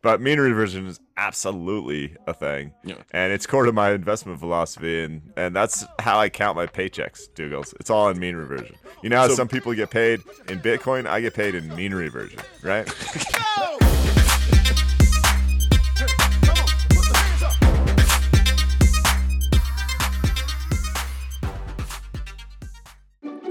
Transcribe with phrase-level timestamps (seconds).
[0.00, 2.94] But mean reversion is absolutely a thing, Yeah.
[3.10, 7.28] and it's core to my investment philosophy, and and that's how I count my paychecks,
[7.34, 7.74] Dougals.
[7.80, 8.76] It's all in mean reversion.
[9.02, 11.94] You know how So- some people get paid in Bitcoin, I get paid in mean
[11.94, 12.86] reversion, right?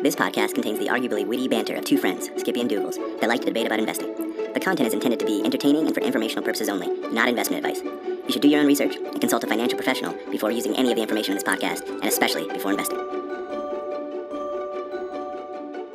[0.04, 3.42] This podcast contains the arguably witty banter of two friends, Skippy and Dougals, that like
[3.42, 4.14] to debate about investing.
[4.68, 7.82] The content is intended to be entertaining and for informational purposes only, not investment advice.
[7.82, 10.98] You should do your own research and consult a financial professional before using any of
[10.98, 12.98] the information in this podcast, and especially before investing.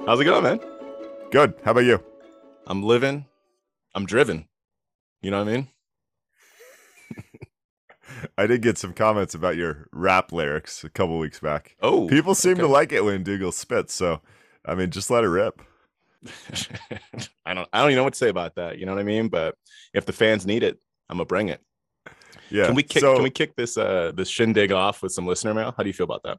[0.06, 0.60] How's it going, man?
[1.30, 1.52] Good.
[1.62, 2.02] How about you?
[2.66, 3.26] I'm living.
[3.94, 4.48] I'm driven.
[5.20, 5.68] You know what I mean?
[8.38, 11.76] I did get some comments about your rap lyrics a couple weeks back.
[11.82, 14.22] Oh, People seem to like it when Dougal spits, so
[14.64, 15.60] I mean, just let it rip.
[17.46, 17.68] I don't.
[17.72, 18.78] I don't even know what to say about that.
[18.78, 19.28] You know what I mean?
[19.28, 19.56] But
[19.92, 21.60] if the fans need it, I'm gonna bring it.
[22.50, 22.66] Yeah.
[22.66, 23.00] Can we kick?
[23.00, 25.74] So, can we kick this uh this shindig off with some listener mail?
[25.76, 26.38] How do you feel about that?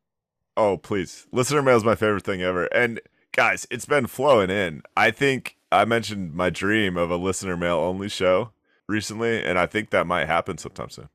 [0.56, 1.26] Oh, please.
[1.32, 2.66] Listener mail is my favorite thing ever.
[2.66, 4.84] And guys, it's been flowing in.
[4.96, 8.52] I think I mentioned my dream of a listener mail only show
[8.88, 11.10] recently, and I think that might happen sometime soon.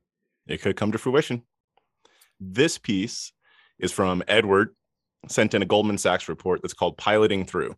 [0.47, 1.43] It could come to fruition.
[2.41, 3.33] This piece
[3.79, 4.75] is from Edward,
[5.29, 7.77] sent in a Goldman Sachs report that's called "Piloting Through."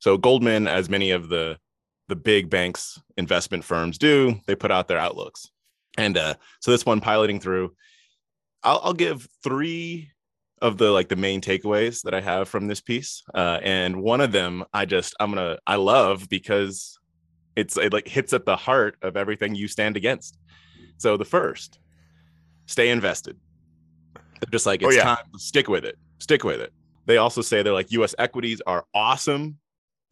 [0.00, 1.58] So Goldman, as many of the
[2.08, 5.48] the big banks investment firms do, they put out their outlooks,
[5.96, 7.74] and uh, so this one, "Piloting Through,"
[8.64, 10.10] I'll, I'll give three
[10.60, 14.20] of the like the main takeaways that I have from this piece, uh, and one
[14.20, 16.98] of them I just I'm gonna I love because
[17.54, 20.38] it's it like hits at the heart of everything you stand against.
[20.96, 21.78] So the first,
[22.66, 23.38] stay invested.
[24.14, 25.04] They're just like Oh, it's yeah.
[25.04, 25.24] time.
[25.36, 25.96] Stick with it.
[26.18, 26.72] Stick with it.
[27.06, 28.14] They also say they're like U.S.
[28.18, 29.59] equities are awesome.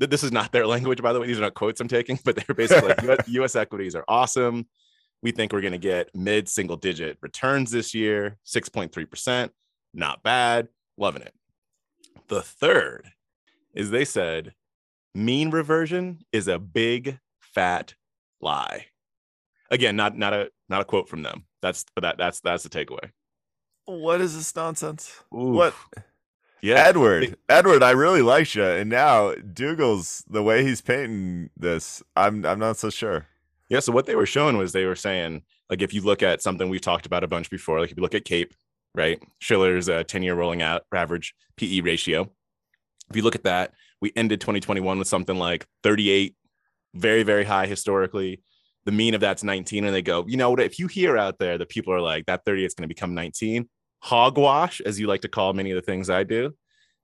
[0.00, 1.26] Th- This is not their language, by the way.
[1.26, 3.56] These are not quotes I'm taking, but they're basically like US, U.S.
[3.56, 4.66] equities are awesome.
[5.22, 9.50] We think we're going to get mid single digit returns this year, 6.3%.
[9.94, 10.68] Not bad.
[10.96, 11.34] Loving it.
[12.28, 13.08] The third
[13.74, 14.54] is they said
[15.14, 17.94] mean reversion is a big fat
[18.40, 18.86] lie.
[19.70, 21.44] Again, not not a not a quote from them.
[21.62, 23.10] That's but that that's that's the takeaway.
[23.86, 25.10] What is this nonsense?
[25.34, 25.74] Ooh, What?
[26.60, 32.02] Yeah, Edward, Edward, I really liked you, and now Dougal's the way he's painting this,
[32.16, 33.26] I'm I'm not so sure.
[33.68, 33.80] Yeah.
[33.80, 36.68] So what they were showing was they were saying, like, if you look at something
[36.68, 38.54] we've talked about a bunch before, like if you look at Cape,
[38.94, 39.22] right?
[39.38, 42.30] Shiller's uh, 10 year rolling out average PE ratio.
[43.10, 46.34] If you look at that, we ended 2021 with something like 38,
[46.94, 48.42] very, very high historically.
[48.84, 49.84] The mean of that's 19.
[49.84, 50.60] And they go, you know what?
[50.60, 53.14] If you hear out there that people are like, that 38 is going to become
[53.14, 53.68] 19,
[54.00, 56.54] hogwash, as you like to call many of the things I do,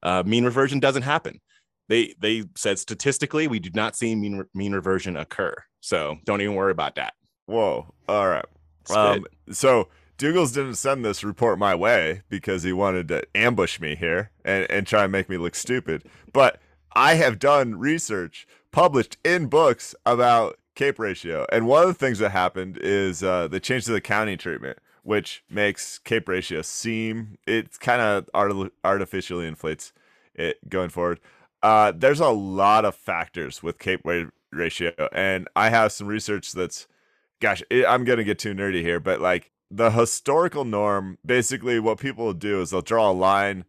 [0.03, 1.41] uh, mean reversion doesn't happen.
[1.89, 5.55] They they said statistically, we do not see mean mean reversion occur.
[5.81, 7.15] So don't even worry about that.
[7.47, 7.93] Whoa.
[8.09, 8.47] All right.
[8.95, 13.97] Um, so Dougal's didn't send this report my way because he wanted to ambush me
[13.97, 16.05] here and, and try and make me look stupid.
[16.33, 16.61] But
[16.95, 21.47] I have done research published in books about CAPE ratio.
[21.53, 25.45] And one of the things that happened is uh, they changed the accounting treatment, which
[25.49, 29.93] makes CAPE ratio seem, it kind of arti- artificially inflates
[30.35, 31.21] it going forward.
[31.63, 34.93] Uh, there's a lot of factors with CAPE ra- ratio.
[35.13, 36.87] And I have some research that's
[37.41, 41.99] gosh, it, I'm gonna get too nerdy here, but like the historical norm, basically what
[41.99, 43.65] people do is they'll draw a line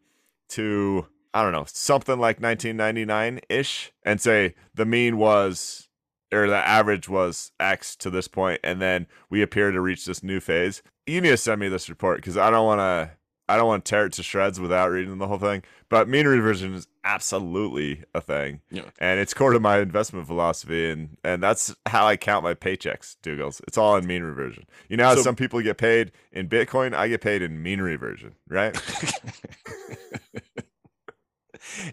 [0.49, 5.89] to I don't know something like 1999 ish, and say the mean was
[6.33, 10.23] or the average was X to this point, and then we appear to reach this
[10.23, 10.81] new phase.
[11.07, 13.11] You need to send me this report because I don't want to.
[13.47, 15.61] I don't want to tear it to shreds without reading the whole thing.
[15.87, 18.85] But mean reversion is absolutely a thing Yeah.
[18.97, 23.15] and it's core to my investment philosophy and and that's how i count my paychecks
[23.21, 26.49] dougals it's all in mean reversion you know how So- some people get paid in
[26.49, 28.75] bitcoin i get paid in mean reversion right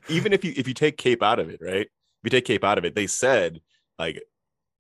[0.08, 1.86] Even if you if you take Cape out of it, right?
[1.86, 3.60] If you take Cape out of it, they said
[3.98, 4.22] like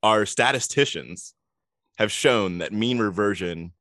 [0.02, 1.34] our statisticians
[1.98, 3.72] have shown that mean reversion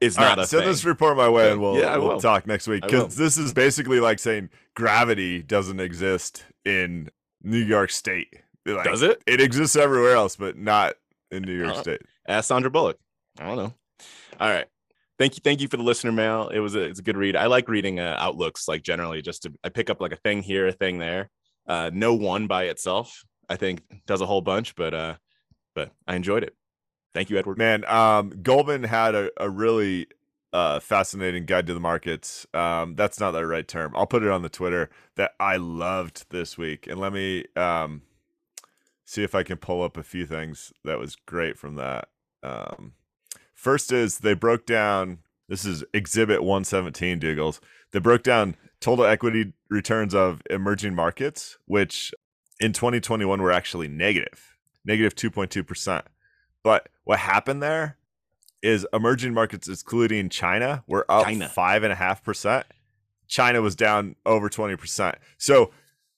[0.00, 0.68] is all not right a send thing.
[0.70, 2.20] this report my way and we'll, Yeah, we'll will.
[2.20, 7.10] talk next week because this is basically like saying gravity doesn't exist in
[7.42, 8.28] new york state
[8.66, 9.22] Like, Does it?
[9.26, 10.94] it exists everywhere else but not
[11.30, 12.96] in new york Uh, state Ask Sandra Bullock.
[13.40, 13.74] I don't know.
[14.38, 14.66] All right.
[15.18, 15.40] Thank you.
[15.42, 16.48] Thank you for the listener mail.
[16.48, 17.34] It was a, it's a good read.
[17.34, 20.42] I like reading uh, outlooks like generally just to I pick up like a thing
[20.42, 21.28] here, a thing there.
[21.66, 25.14] Uh, no one by itself, I think does a whole bunch, but uh,
[25.74, 26.54] but I enjoyed it.
[27.12, 27.58] Thank you, Edward.
[27.58, 30.06] Man, um, Goldman had a, a really
[30.52, 32.46] uh, fascinating guide to the markets.
[32.54, 33.92] Um, that's not the right term.
[33.96, 36.86] I'll put it on the Twitter that I loved this week.
[36.86, 38.02] And let me um,
[39.04, 42.08] see if I can pull up a few things that was great from that.
[42.42, 42.92] Um,
[43.54, 45.18] first is they broke down.
[45.48, 47.60] This is Exhibit 117, Dougals.
[47.90, 52.14] They broke down total equity returns of emerging markets, which
[52.60, 56.02] in 2021 were actually negative, negative 2.2%.
[56.62, 57.96] But what happened there
[58.62, 62.66] is emerging markets, excluding China, were up five and a half percent.
[63.26, 65.14] China was down over 20%.
[65.38, 65.70] So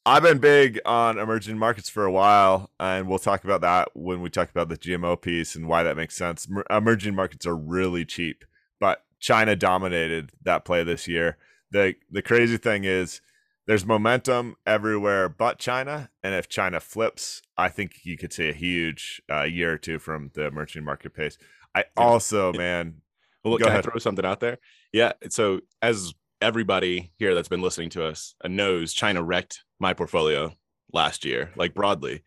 [0.05, 4.21] I've been big on emerging markets for a while, and we'll talk about that when
[4.21, 6.49] we talk about the GMO piece and why that makes sense.
[6.71, 8.45] Emerging markets are really cheap,
[8.81, 11.37] but China dominated that play this year.
[11.71, 13.21] The the crazy thing is
[13.67, 18.53] there's momentum everywhere but China, and if China flips, I think you could see a
[18.53, 21.39] huge uh, year or two from the emerging market pace.
[21.75, 22.97] I also, man,
[23.45, 23.87] Well, look, Go can ahead.
[23.87, 24.59] I throw something out there?
[24.93, 25.13] Yeah.
[25.31, 30.53] So as everybody here that's been listening to us uh, knows, China wrecked my portfolio
[30.93, 32.23] last year, like broadly.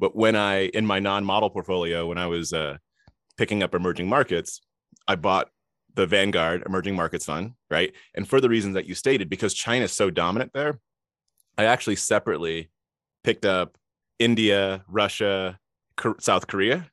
[0.00, 2.78] But when I, in my non-model portfolio, when I was uh,
[3.36, 4.60] picking up emerging markets,
[5.06, 5.50] I bought
[5.98, 7.92] the Vanguard Emerging Markets Fund, right?
[8.14, 10.78] And for the reasons that you stated, because China's so dominant there,
[11.58, 12.70] I actually separately
[13.24, 13.76] picked up
[14.20, 15.58] India, Russia,
[16.20, 16.88] South Korea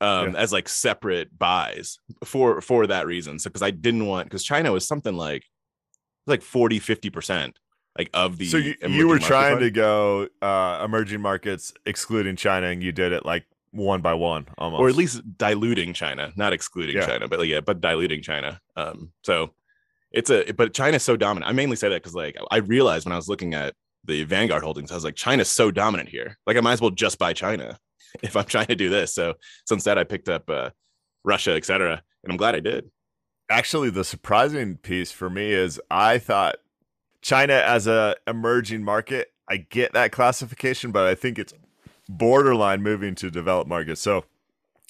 [0.00, 3.38] um, as like separate buys for for that reason.
[3.38, 5.44] So because I didn't want because China was something like
[6.26, 7.58] like 40, 50 percent
[7.98, 9.60] like of the so you, you were trying fund.
[9.60, 14.46] to go uh, emerging markets excluding China, and you did it like one by one
[14.58, 17.06] almost, or at least diluting China, not excluding Yeah.
[17.06, 18.60] China, but yeah, but diluting China.
[18.76, 19.54] Um, so
[20.12, 21.48] it's a but China's so dominant.
[21.48, 23.74] I mainly say that because like I realized when I was looking at
[24.04, 26.38] the Vanguard holdings, I was like, China's so dominant here.
[26.46, 27.78] Like I might as well just buy China
[28.22, 29.14] if I'm trying to do this.
[29.14, 29.34] So
[29.66, 30.70] so instead I picked up uh,
[31.24, 32.02] Russia, etc.
[32.22, 32.90] And I'm glad I did.
[33.50, 36.56] actually the surprising piece for me is I thought
[37.22, 41.52] China as a emerging market, I get that classification, but I think it's
[42.08, 44.00] borderline moving to developed markets.
[44.00, 44.24] So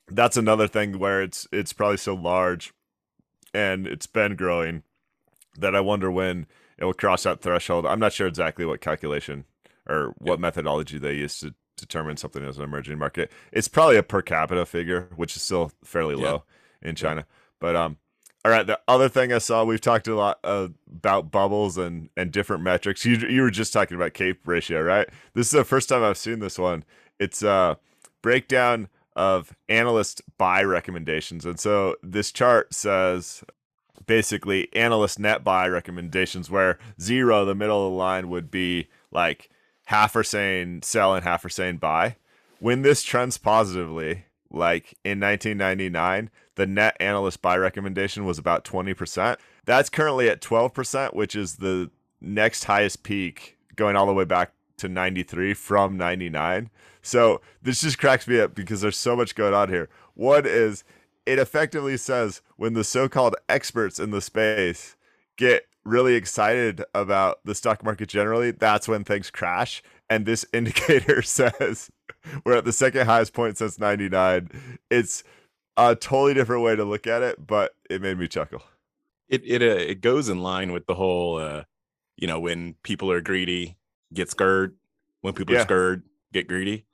[0.08, 2.72] that's another thing where it's it's probably so large
[3.54, 4.82] and it's been growing
[5.58, 6.46] that I wonder when
[6.78, 7.86] it will cross that threshold.
[7.86, 9.44] I'm not sure exactly what calculation
[9.88, 13.30] or what methodology they use to determine something as an emerging market.
[13.52, 16.30] It's probably a per capita figure, which is still fairly Yeah.
[16.30, 16.44] low
[16.82, 17.26] in China.
[17.60, 17.98] But um
[18.44, 22.10] all right, the other thing I saw, we've talked a lot uh, about bubbles and
[22.16, 23.04] and different metrics.
[23.04, 25.08] You you were just talking about cape ratio, right?
[25.34, 26.84] This is the first time I've seen this one.
[27.18, 27.78] It's a
[28.22, 31.46] breakdown of analyst buy recommendations.
[31.46, 33.42] And so this chart says
[34.06, 39.50] basically analyst net buy recommendations where zero, the middle of the line would be like
[39.86, 42.16] half are saying sell and half are saying buy.
[42.58, 49.36] When this trends positively, like in 1999, the net analyst buy recommendation was about 20%.
[49.64, 51.90] That's currently at 12%, which is the
[52.20, 56.70] next highest peak going all the way back to 93 from 99.
[57.06, 59.88] So this just cracks me up because there's so much going on here.
[60.14, 60.82] One is
[61.24, 64.96] it effectively says when the so-called experts in the space
[65.36, 69.82] get really excited about the stock market generally, that's when things crash.
[70.10, 71.90] And this indicator says
[72.44, 74.50] we're at the second highest point since 99.
[74.90, 75.22] It's
[75.76, 78.62] a totally different way to look at it, but it made me chuckle.
[79.28, 81.62] it it uh, it goes in line with the whole uh
[82.16, 83.76] you know when people are greedy
[84.14, 84.74] get scared
[85.20, 85.60] when people Yeah.
[85.60, 86.02] are scared
[86.32, 86.84] get greedy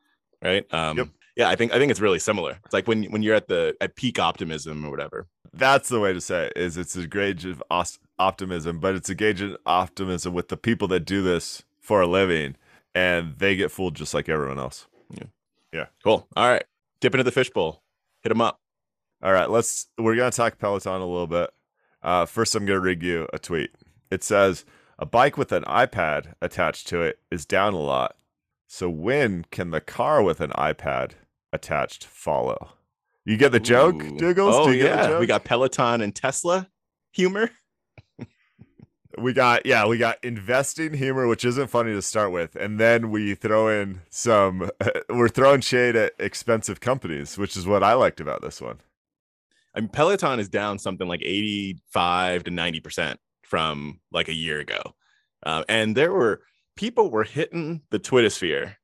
[0.43, 1.09] right um Yep.
[1.37, 3.75] yeah i think i think it's really similar it's like when when you're at the
[3.81, 6.53] at peak optimism or whatever That's the way to say it.
[6.57, 7.63] Is it's a gauge of
[8.19, 12.07] optimism, but it's a gauge of optimism with the people that do this for a
[12.07, 12.57] living,
[12.95, 14.87] and they get fooled just like everyone else.
[15.11, 15.29] Yeah.
[15.73, 15.87] Yeah.
[16.03, 16.65] Cool all right
[17.01, 17.83] dip into the fishbowl
[18.23, 18.61] hit them up
[19.23, 19.89] All right, let's.
[19.99, 21.51] We're gonna talk Peloton a little bit.
[22.03, 23.71] Uh, first, I'm gonna read you a tweet.
[24.11, 24.65] It says
[24.99, 28.17] a bike with an iPad attached to it is down a lot.
[28.73, 31.11] So when can the car with an iPad
[31.53, 32.71] attached follow?
[33.23, 34.17] You get the joke, Ooh.
[34.17, 34.55] Dougals?
[34.55, 35.21] oh Do you get the yeah joke?
[35.21, 36.71] we got peloton and tesla
[37.13, 37.51] humor
[39.19, 43.11] We got yeah, we got investing humor, which isn't funny to start with, and then
[43.11, 44.71] we throw in some.
[45.11, 48.79] we're throwing shade at expensive companies, which is what I liked about this one.
[49.75, 54.81] I mean, Peloton is down something like 85 to 90% from like a year ago.
[55.45, 56.41] Uh, and there were
[56.77, 58.77] people were hitting the Twitter sphere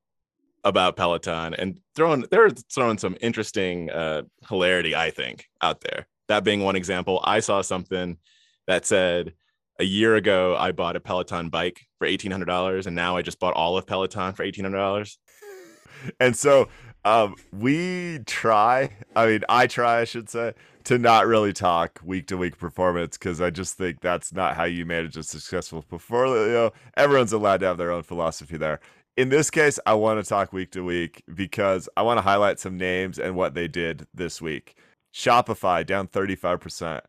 [0.65, 6.07] about Peloton and throwing, they're throwing some interesting uh, hilarity, I think, out there.
[6.29, 8.19] That being one example, I saw something
[8.67, 9.33] that said
[9.79, 13.55] a year ago, I bought a Peloton bike for $1,800 and now I just bought
[13.55, 15.17] all of Peloton for $1,800.
[16.21, 16.69] And so
[17.05, 18.91] um, we try.
[19.17, 20.55] I mean, I try, I should say,
[20.89, 24.65] to not really talk week to week performance because I just think that's not how
[24.65, 26.73] you manage a successful portfolio.
[26.97, 28.81] Everyone's allowed to have their own philosophy there.
[29.15, 32.59] In this case, I want to talk week to week because I want to highlight
[32.59, 34.77] some names and what they did this week.
[35.13, 37.03] Shopify down 35%,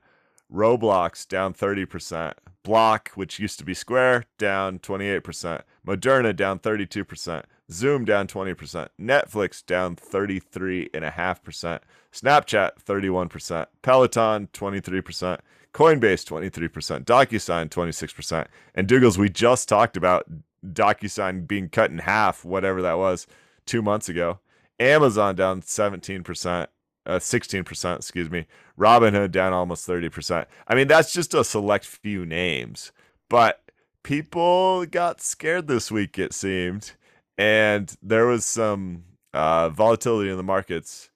[0.53, 2.33] Roblox down 30%,
[2.65, 9.65] Block, which used to be Square, down 28%, Moderna down 32%, Zoom down 20%, Netflix
[9.65, 11.79] down 33.5%,
[12.11, 15.39] Snapchat 31%, Peloton 23%,
[15.73, 20.25] Coinbase 23%, DocuSign 26%, and Dougals, we just talked about
[20.65, 23.27] DocuSign being cut in half, whatever that was,
[23.65, 24.39] two months ago.
[24.79, 26.67] Amazon down 17%,
[27.05, 28.47] uh, 16%, excuse me.
[28.77, 30.45] Robinhood down almost 30%.
[30.67, 32.91] I mean, that's just a select few names,
[33.29, 33.61] but
[34.03, 36.93] people got scared this week, it seemed.
[37.39, 41.09] And there was some uh, volatility in the markets.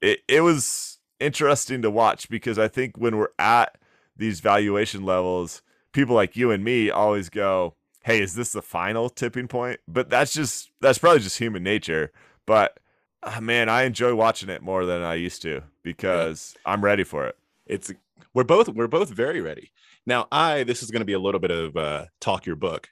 [0.00, 3.76] It, it was interesting to watch because I think when we're at
[4.16, 5.60] these valuation levels,
[5.92, 9.80] people like you and me always go, hey, is this the final tipping point?
[9.86, 12.10] But that's just, that's probably just human nature.
[12.46, 12.80] But
[13.22, 16.72] uh, man, I enjoy watching it more than I used to because yeah.
[16.72, 17.36] I'm ready for it.
[17.66, 17.92] It's,
[18.32, 19.72] we're both, we're both very ready.
[20.06, 22.88] Now, I, this is going to be a little bit of uh, talk your book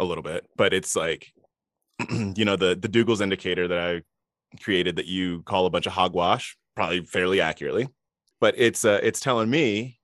[0.00, 1.32] a little bit, but it's like,
[2.10, 4.02] you know, the, the Dougal's indicator that I
[4.62, 7.88] created that you call a bunch of hogwash, probably fairly accurately,
[8.40, 9.98] but it's, uh, it's telling me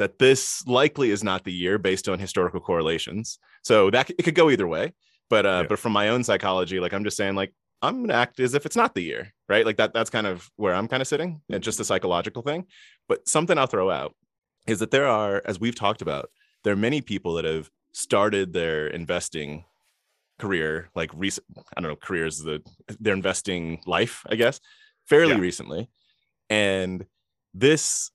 [0.00, 3.38] that this likely is not the year based on historical correlations.
[3.62, 4.94] So that it could go either way.
[5.28, 5.66] But uh, yeah.
[5.68, 8.64] but from my own psychology, like I'm just saying, like I'm gonna act as if
[8.64, 9.64] it's not the year, right?
[9.64, 9.92] Like that.
[9.92, 11.42] That's kind of where I'm kind of sitting.
[11.48, 12.64] It's just a psychological thing.
[13.08, 14.14] But something I'll throw out
[14.66, 16.30] is that there are, as we've talked about,
[16.64, 19.64] there are many people that have started their investing
[20.40, 21.46] career, like recent.
[21.76, 22.62] I don't know, careers the
[22.98, 24.60] their investing life, I guess,
[25.06, 25.40] fairly yeah.
[25.40, 25.90] recently,
[26.48, 27.04] and
[27.54, 28.10] this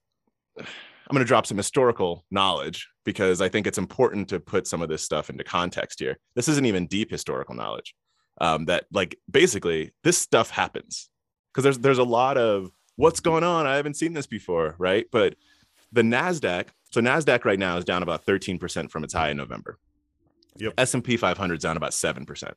[1.07, 4.81] I'm going to drop some historical knowledge because I think it's important to put some
[4.81, 6.17] of this stuff into context here.
[6.35, 7.93] This isn't even deep historical knowledge.
[8.41, 11.09] Um, that like basically this stuff happens
[11.53, 13.65] because there's there's a lot of what's going on.
[13.65, 15.05] I haven't seen this before, right?
[15.09, 15.35] But
[15.93, 19.77] the Nasdaq, so Nasdaq right now is down about 13% from its high in November.
[20.57, 20.73] Yep.
[20.77, 22.53] S&P 500 is down about 7%.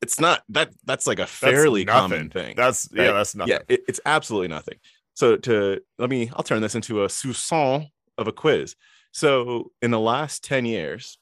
[0.00, 2.56] It's not that that's like a fairly common thing.
[2.56, 3.04] That's right?
[3.04, 3.52] yeah, that's nothing.
[3.52, 4.78] Yeah, it, it's absolutely nothing.
[5.14, 8.74] So to let me, I'll turn this into a sousson of a quiz.
[9.12, 11.18] So in the last 10 years,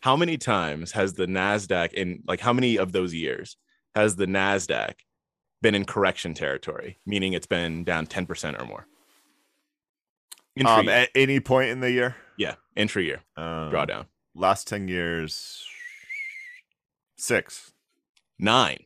[0.00, 3.56] how many times has the NASDAQ in like how many of those years
[3.94, 4.94] has the NASDAQ
[5.60, 8.86] been in correction territory, meaning it's been down 10% or more?
[10.64, 12.16] Um, at any point in the year?
[12.36, 13.20] Yeah, entry year.
[13.36, 14.06] Um, drawdown.
[14.34, 15.66] Last 10 years,
[17.22, 17.72] six.
[18.38, 18.78] Nine.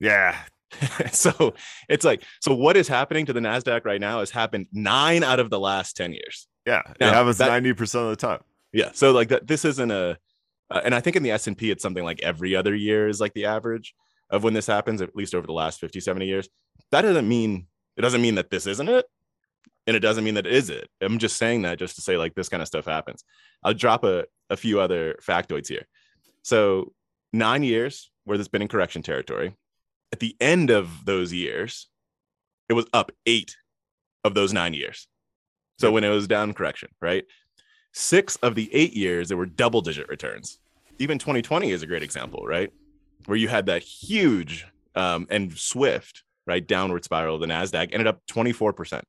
[0.00, 0.36] Yeah,
[1.12, 1.54] so
[1.88, 5.40] it's like so what is happening to the nasdaq right now has happened nine out
[5.40, 6.48] of the last 10 years.
[6.66, 8.40] Yeah now, it happens that, 90% of the time.
[8.72, 10.18] Yeah so like that this isn't a
[10.70, 13.32] uh, and i think in the s&p it's something like every other year is like
[13.34, 13.94] the average
[14.30, 16.48] of when this happens at least over the last 50 70 years.
[16.90, 17.66] That doesn't mean
[17.96, 19.06] it doesn't mean that this isn't it
[19.86, 20.88] and it doesn't mean that it is it.
[21.00, 23.22] I'm just saying that just to say like this kind of stuff happens.
[23.62, 25.86] I'll drop a, a few other factoids here.
[26.42, 26.92] So
[27.32, 29.54] nine years where there's been in correction territory
[30.12, 31.88] at the end of those years,
[32.68, 33.56] it was up eight
[34.24, 35.08] of those nine years.
[35.78, 37.24] So when it was down correction, right?
[37.92, 40.58] Six of the eight years, there were double digit returns.
[40.98, 42.72] Even 2020 is a great example, right?
[43.26, 48.06] Where you had that huge um, and swift, right, downward spiral of the NASDAQ ended
[48.06, 49.02] up 24%,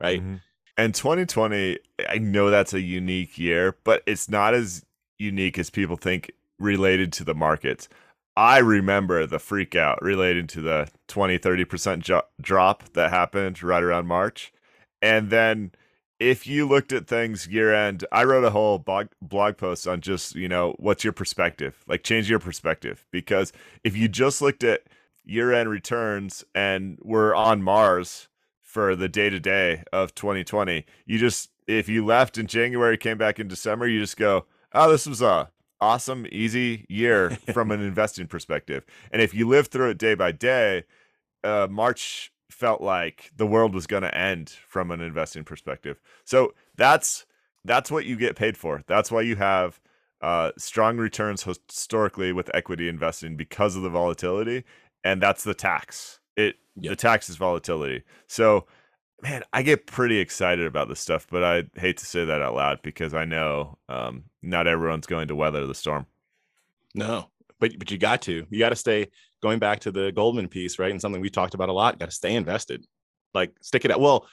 [0.00, 0.20] right?
[0.20, 0.36] Mm-hmm.
[0.76, 4.84] And 2020, I know that's a unique year, but it's not as
[5.18, 7.88] unique as people think related to the markets.
[8.36, 13.82] I remember the freak out relating to the 20, 30% jo- drop that happened right
[13.82, 14.52] around March.
[15.00, 15.72] And then
[16.18, 20.00] if you looked at things year end, I wrote a whole blog, blog post on
[20.00, 21.84] just, you know, what's your perspective?
[21.86, 23.06] Like change your perspective.
[23.12, 23.52] Because
[23.84, 24.82] if you just looked at
[25.24, 28.28] year end returns and we're on Mars
[28.60, 33.18] for the day to day of 2020, you just, if you left in January, came
[33.18, 35.50] back in December, you just go, oh, this was a
[35.80, 38.84] awesome, easy year from an investing perspective.
[39.10, 40.84] And if you live through it day by day,
[41.42, 46.00] uh, March felt like the world was going to end from an investing perspective.
[46.24, 47.26] So that's
[47.64, 48.82] that's what you get paid for.
[48.86, 49.80] That's why you have
[50.20, 54.64] uh, strong returns historically with equity investing because of the volatility,
[55.02, 56.20] and that's the tax.
[56.36, 56.90] It yep.
[56.90, 58.04] the tax is volatility.
[58.26, 58.66] So
[59.22, 62.54] man, I get pretty excited about this stuff, but I hate to say that out
[62.54, 66.06] loud because I know um, not everyone's going to weather the storm.
[66.94, 68.46] No, but but you got to.
[68.48, 69.08] You got to stay
[69.42, 70.90] going back to the Goldman piece, right?
[70.90, 71.98] And something we talked about a lot.
[71.98, 72.84] Got to stay invested.
[73.32, 74.00] Like stick it out.
[74.00, 74.26] Well,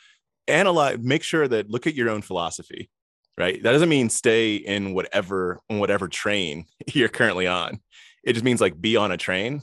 [0.47, 0.99] analyze.
[0.99, 2.89] Make sure that look at your own philosophy,
[3.37, 3.61] right?
[3.61, 7.79] That doesn't mean stay in whatever on whatever train you're currently on.
[8.23, 9.61] It just means like be on a train.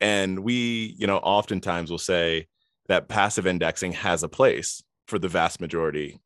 [0.00, 2.46] And we, you know, oftentimes will say,
[2.88, 6.18] that passive indexing has a place for the vast majority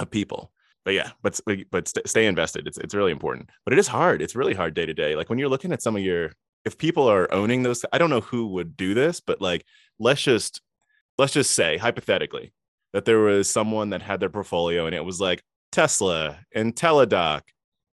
[0.00, 0.52] of people.
[0.88, 1.38] But yeah, but
[1.70, 2.66] but stay invested.
[2.66, 3.50] It's it's really important.
[3.66, 4.22] But it is hard.
[4.22, 5.16] It's really hard day to day.
[5.16, 6.32] Like when you're looking at some of your
[6.64, 9.66] if people are owning those, I don't know who would do this, but like
[9.98, 10.62] let's just
[11.18, 12.54] let's just say hypothetically
[12.94, 15.42] that there was someone that had their portfolio and it was like
[15.72, 17.42] Tesla and Teladoc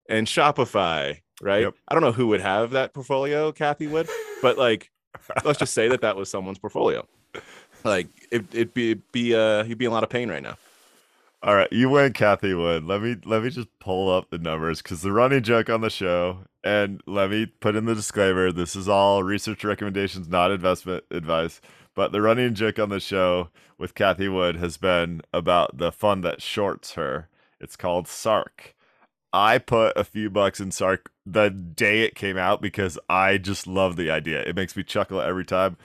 [0.07, 1.63] and Shopify, right?
[1.63, 1.73] Yep.
[1.87, 4.07] I don't know who would have that portfolio, Kathy would,
[4.43, 4.91] but like
[5.43, 7.07] let's just say that that was someone's portfolio.
[7.83, 10.43] Like it, it'd be it'd be uh you'd be in a lot of pain right
[10.43, 10.57] now.
[11.43, 12.85] All right, you win, Cathie Wood.
[12.85, 15.89] Let me let me just pull up the numbers because the running joke on the
[15.89, 21.03] show, and let me put in the disclaimer: this is all research recommendations, not investment
[21.11, 21.59] advice.
[21.95, 26.23] But the running joke on the show with Cathie Wood has been about the fund
[26.23, 27.27] that shorts her.
[27.59, 28.73] It's called Sark.
[29.33, 33.67] I put a few bucks in Sark the day it came out because I just
[33.67, 34.41] love the idea.
[34.43, 35.75] It makes me chuckle every time.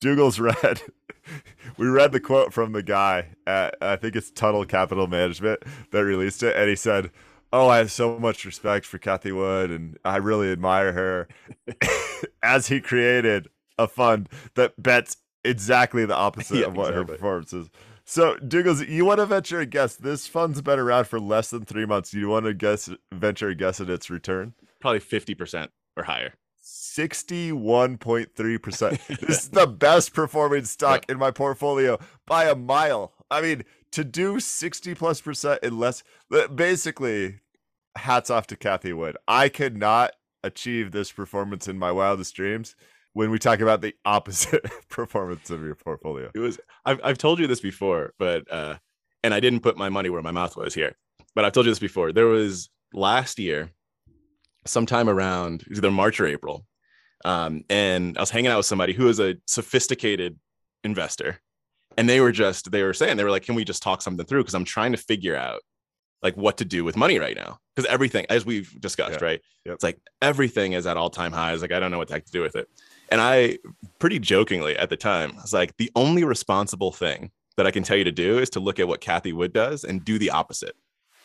[0.00, 0.82] Dougall's read
[1.76, 6.04] we read the quote from the guy at I think it's Tuttle Capital Management that
[6.04, 7.10] released it, and he said,
[7.52, 11.28] "Oh, I have so much respect for Cathie Wood, and I really admire her."
[12.42, 17.12] As he created a fund that bets exactly the opposite yeah, of what exactly.
[17.12, 17.70] her performance is.
[18.06, 19.96] So, Douglas, you want to venture a guess?
[19.96, 22.12] This fund's been around for less than three months.
[22.12, 24.52] You want to guess, venture a guess at its return?
[24.80, 26.34] Probably fifty percent or higher.
[26.64, 29.06] 61.3%.
[29.20, 33.12] this is the best performing stock in my portfolio by a mile.
[33.30, 36.02] I mean, to do 60 plus percent in less,
[36.54, 37.40] basically,
[37.96, 39.16] hats off to Cathie Wood.
[39.28, 42.74] I could not achieve this performance in my wildest dreams
[43.12, 46.30] when we talk about the opposite performance of your portfolio.
[46.34, 48.76] It was, I've, I've told you this before, but, uh,
[49.22, 50.96] and I didn't put my money where my mouth was here,
[51.34, 52.12] but I've told you this before.
[52.12, 53.70] There was last year,
[54.66, 56.66] sometime around either March or April,
[57.24, 60.38] um, and I was hanging out with somebody who is a sophisticated
[60.82, 61.40] investor.
[61.96, 64.26] And they were just, they were saying, they were like, can we just talk something
[64.26, 64.42] through?
[64.42, 65.60] Because I'm trying to figure out
[66.22, 67.58] like what to do with money right now.
[67.74, 69.26] Because everything, as we've discussed, yeah.
[69.26, 69.40] right?
[69.64, 69.74] Yep.
[69.74, 71.62] It's like everything is at all time highs.
[71.62, 72.68] Like, I don't know what the heck to do with it.
[73.10, 73.58] And I
[73.98, 77.84] pretty jokingly at the time, I was like, the only responsible thing that I can
[77.84, 80.30] tell you to do is to look at what Cathie Wood does and do the
[80.30, 80.74] opposite.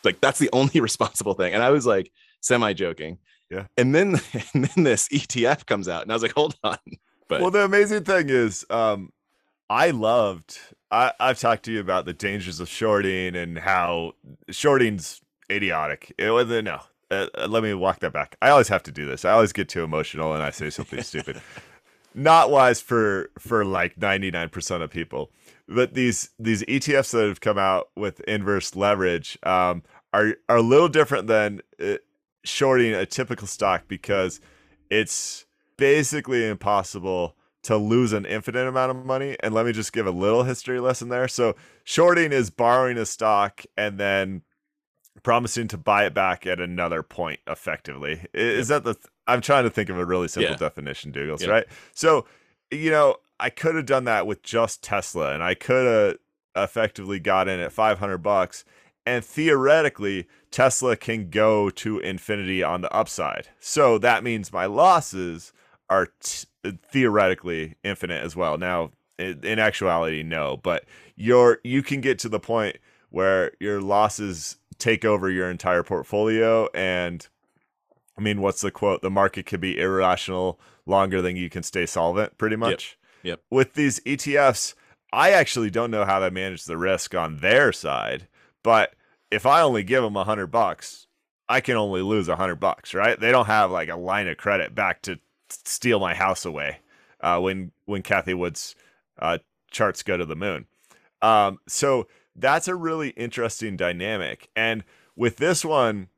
[0.04, 1.52] Like, that's the only responsible thing.
[1.52, 3.18] And I was like, semi joking.
[3.50, 3.66] Yeah.
[3.76, 4.20] And then
[4.54, 6.78] and then this ETF comes out, and I was like, hold on.
[7.28, 9.12] But well, the amazing thing is, um,
[9.68, 10.58] I loved.
[10.90, 14.14] I, I've talked to you about the dangers of shorting and how
[14.50, 16.12] shorting's idiotic.
[16.18, 16.80] It was no.
[17.10, 18.36] Uh, uh, let me walk that back.
[18.40, 19.24] I always have to do this.
[19.24, 21.40] I always get too emotional and I say something stupid.
[22.14, 25.30] Not wise for for like 99% of people.
[25.68, 30.62] But these these ETFs that have come out with inverse leverage um, are are a
[30.62, 31.98] little different than uh,
[32.44, 34.40] shorting a typical stock because
[34.90, 39.36] it's basically impossible to lose an infinite amount of money.
[39.42, 41.28] And let me just give a little history lesson there.
[41.28, 44.42] So, shorting is borrowing a stock and then
[45.22, 48.26] promising to buy it back at another point effectively.
[48.32, 48.84] Is yep.
[48.84, 50.56] that the th- I'm trying to think of a really simple yeah.
[50.56, 51.50] definition, Douglas, yep.
[51.50, 51.66] right?
[51.94, 52.26] So,
[52.70, 57.20] you know, I could have done that with just Tesla and I could have effectively
[57.20, 58.64] got in at 500 bucks
[59.10, 63.48] and theoretically Tesla can go to infinity on the upside.
[63.58, 65.52] So that means my losses
[65.88, 66.46] are t-
[66.92, 68.56] theoretically infinite as well.
[68.56, 70.84] Now, in actuality, no, but
[71.16, 72.76] your you can get to the point
[73.10, 77.26] where your losses take over your entire portfolio and
[78.16, 79.02] I mean, what's the quote?
[79.02, 82.96] The market could be irrational longer than you can stay solvent, pretty much.
[83.24, 83.30] Yep.
[83.30, 83.40] yep.
[83.50, 84.74] With these ETFs,
[85.12, 88.28] I actually don't know how they manage the risk on their side,
[88.62, 88.94] but
[89.30, 91.06] if I only give them a hundred bucks,
[91.48, 93.18] I can only lose a hundred bucks, right?
[93.18, 96.78] They don't have like a line of credit back to steal my house away
[97.20, 98.74] uh, when when Cathie Wood's
[99.18, 99.38] uh,
[99.70, 100.66] charts go to the moon.
[101.22, 104.48] Um, so that's a really interesting dynamic.
[104.56, 104.84] And
[105.16, 106.08] with this one,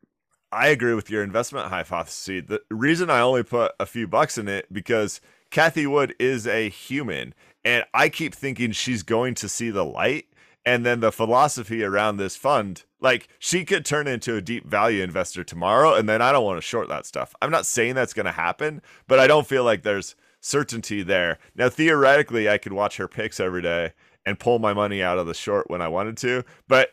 [0.52, 2.44] I agree with your investment hypothesis.
[2.46, 5.20] The reason I only put a few bucks in it because
[5.50, 10.26] Cathie Wood is a human, and I keep thinking she's going to see the light
[10.64, 15.02] and then the philosophy around this fund like she could turn into a deep value
[15.02, 17.34] investor tomorrow and then i don't want to short that stuff.
[17.42, 21.38] I'm not saying that's going to happen but i don't feel like there's certainty there.
[21.54, 23.92] Now theoretically i could watch her picks every day
[24.24, 26.90] and pull my money out of the short when i wanted to but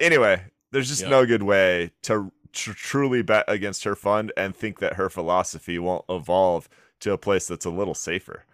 [0.00, 4.78] anyway there's just no good way to tr- truly bet against her fund and think
[4.78, 6.68] that her philosophy won't evolve
[7.00, 8.44] to a place that's a little safer.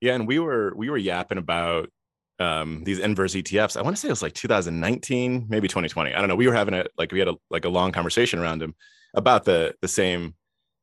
[0.00, 1.90] Yeah and we were we were yapping about
[2.38, 3.76] um, these inverse ETFs.
[3.76, 6.14] I want to say it was like 2019, maybe 2020.
[6.14, 6.36] I don't know.
[6.36, 8.74] We were having a like we had a like a long conversation around them
[9.14, 10.34] about the the same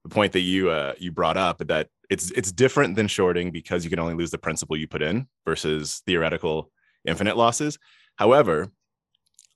[0.10, 3.89] point that you uh, you brought up that it's it's different than shorting because you
[3.89, 6.72] can only lose the principal you put in versus theoretical
[7.06, 7.78] infinite losses.
[8.16, 8.72] However,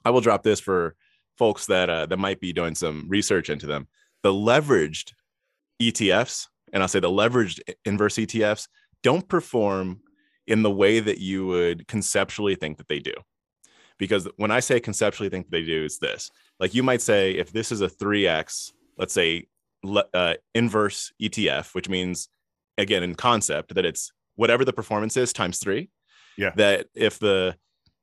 [0.06, 0.96] I will drop this for
[1.38, 3.88] folks that uh, that might be doing some research into them.
[4.24, 5.14] The leveraged
[5.82, 8.68] ETFs, and I'll say the leveraged inverse ETFs,
[9.04, 10.02] don't perform
[10.48, 13.14] in the way that you would conceptually think that they do.
[13.98, 17.52] Because when I say conceptually think they do, is this like you might say if
[17.52, 19.48] this is a 3x, let's say
[20.14, 22.30] uh, inverse ETF, which means
[22.78, 25.90] again in concept that it's whatever the performance is times three.
[26.38, 26.52] Yeah.
[26.56, 27.56] That if the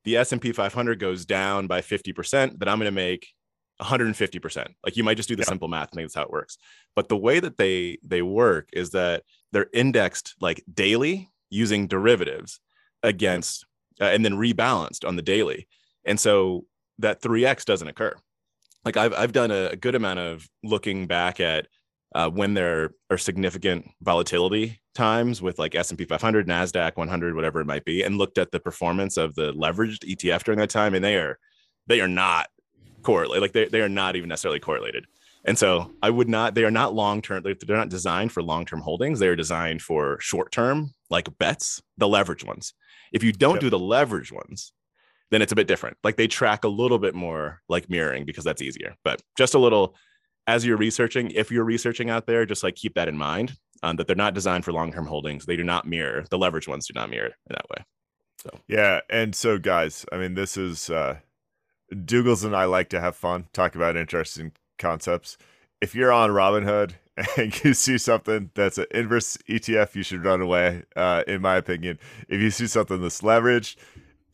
[0.03, 3.29] the S&P 500 goes down by 50%, then I'm going to make
[3.81, 4.67] 150%.
[4.83, 5.47] Like you might just do the yeah.
[5.47, 6.57] simple math and think that's how it works.
[6.95, 12.59] But the way that they they work is that they're indexed like daily using derivatives
[13.03, 13.65] against
[14.01, 15.67] uh, and then rebalanced on the daily.
[16.05, 16.65] And so
[16.99, 18.13] that 3x doesn't occur.
[18.83, 21.67] Like I've I've done a, good amount of looking back at
[22.13, 27.65] uh, when there are significant volatility times with like S&P 500, Nasdaq 100, whatever it
[27.65, 31.03] might be, and looked at the performance of the leveraged ETF during that time, and
[31.03, 31.39] they are
[31.87, 32.47] they are not
[33.01, 33.41] correlated.
[33.41, 35.05] Like they they are not even necessarily correlated.
[35.45, 36.55] And so I would not.
[36.55, 37.43] They are not long term.
[37.43, 39.19] They're, not designed for long term holdings.
[39.19, 42.73] They are designed for short term, like bets, the leverage ones.
[43.13, 43.61] If you don't yep.
[43.61, 44.73] do the leverage ones,
[45.29, 45.97] then it's a bit different.
[46.03, 48.95] Like they track a little bit more like mirroring because that's easier.
[49.03, 49.95] But just a little
[50.47, 53.95] as you're researching, if you're researching out there, just like keep that in mind um,
[53.97, 55.45] that they're not designed for long term holdings.
[55.45, 56.87] They do not mirror the leverage ones.
[56.87, 57.85] Do not mirror in that way.
[58.41, 61.19] So yeah, and so guys, I mean, this is uh,
[61.93, 65.37] Dougals and I like to have fun, talk about interesting concepts.
[65.81, 66.93] If you're on Robinhood
[67.37, 70.83] and you see something that's an inverse ETF, you should run away.
[70.95, 73.75] Uh, in my opinion, if you see something that's leveraged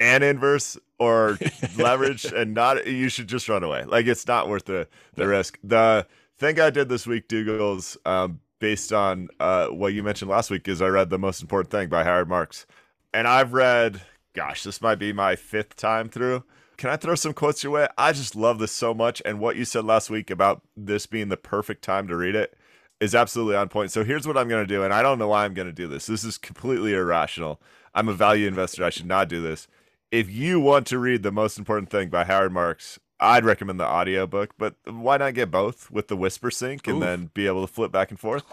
[0.01, 1.37] and inverse or
[1.77, 3.83] leverage and not you should just run away.
[3.85, 5.59] Like it's not worth the the risk.
[5.63, 10.49] The thing i did this week dougals um, based on uh, what you mentioned last
[10.49, 12.65] week is i read the most important thing by howard marks.
[13.13, 14.01] And i've read
[14.33, 16.43] gosh this might be my fifth time through
[16.81, 19.55] can i throw some quotes your way i just love this so much and what
[19.55, 22.57] you said last week about this being the perfect time to read it
[22.99, 25.27] is absolutely on point so here's what i'm going to do and i don't know
[25.27, 27.61] why i'm going to do this this is completely irrational
[27.93, 29.67] i'm a value investor i should not do this
[30.11, 33.87] if you want to read the most important thing by Howard Marks, I'd recommend the
[33.87, 37.01] audiobook, but why not get both with the Whispersync and Oof.
[37.01, 38.43] then be able to flip back and forth?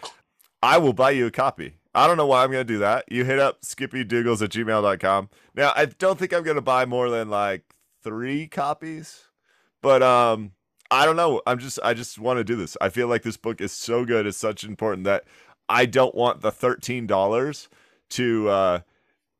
[0.63, 1.75] I will buy you a copy.
[1.95, 3.11] I don't know why I'm going to do that.
[3.11, 5.31] You hit up skippydougals at gmail.com.
[5.57, 7.68] Now, I don't think I'm going to buy more than like
[8.03, 9.25] three copies,
[9.83, 10.53] but um,
[10.91, 11.43] I don't know.
[11.47, 12.77] I'm just, I just want to do this.
[12.81, 14.27] I feel like this book is so good.
[14.27, 15.25] It's such important that
[15.69, 17.69] I don't want the $13
[18.11, 18.81] to, uh,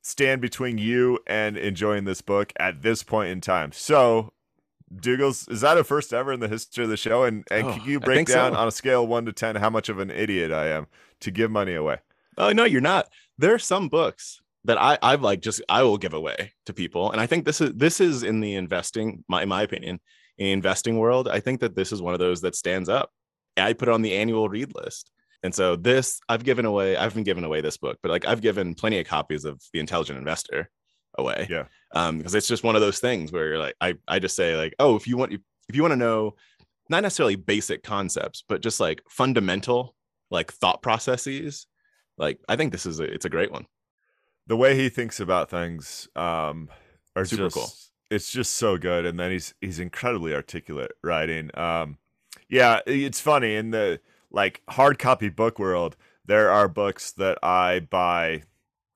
[0.03, 3.73] stand between you and enjoying this book at this point in time.
[3.73, 4.33] So,
[4.95, 7.25] Dougals, is that a first ever in the history of the show?
[7.25, 8.59] And and oh, can you break down so.
[8.59, 10.87] on a scale one to ten how much of an idiot I am
[11.21, 11.99] to give money away?
[12.39, 13.09] Oh no, you're not.
[13.37, 17.11] There are some books that I I've like just I will give away to people,
[17.11, 19.99] and I think this is this is in the investing, my in my opinion,
[20.37, 21.27] in investing world.
[21.27, 23.11] I think that this is one of those that stands up.
[23.57, 25.11] I put it on the annual read list.
[25.43, 28.43] And so this I've given away, I've been giving away this book, but like I've
[28.43, 30.71] given plenty of copies of The Intelligent Investor
[31.17, 31.47] away.
[31.49, 31.65] Yeah.
[31.95, 34.55] Um, because it's just one of those things where you're like, I, I just say
[34.57, 36.35] like, oh, if you want if you want to know
[36.91, 39.95] not necessarily basic concepts, but just like fundamental
[40.31, 41.67] like thought processes,
[42.19, 43.67] like I think this is a it's a great one.
[44.49, 46.69] The way he thinks about things um
[47.15, 47.71] are super just, cool.
[48.11, 49.07] It's just so good.
[49.07, 51.57] And then he's he's incredibly articulate writing.
[51.57, 51.99] Um
[52.49, 57.81] yeah, it's funny in the like hard copy book world, there are books that I
[57.81, 58.43] buy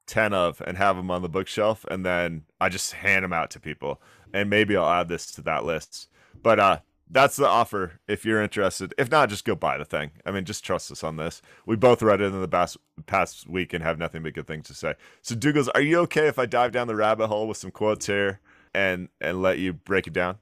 [0.07, 3.51] 10 of and have them on the bookshelf and then I just hand them out
[3.51, 4.01] to people.
[4.35, 6.09] And maybe I'll add this to that list.
[6.43, 6.79] But uh
[7.13, 8.95] that's the offer if you're interested.
[8.99, 10.11] If not, just go buy the thing.
[10.27, 11.41] I mean, just trust us on this.
[11.67, 14.67] We both read it in the past, past week and have nothing but good things
[14.67, 14.95] to say.
[15.23, 18.07] So, Dougals, are you okay if I dive down the rabbit hole with some quotes
[18.07, 18.41] here
[18.75, 20.39] and and let you break it down?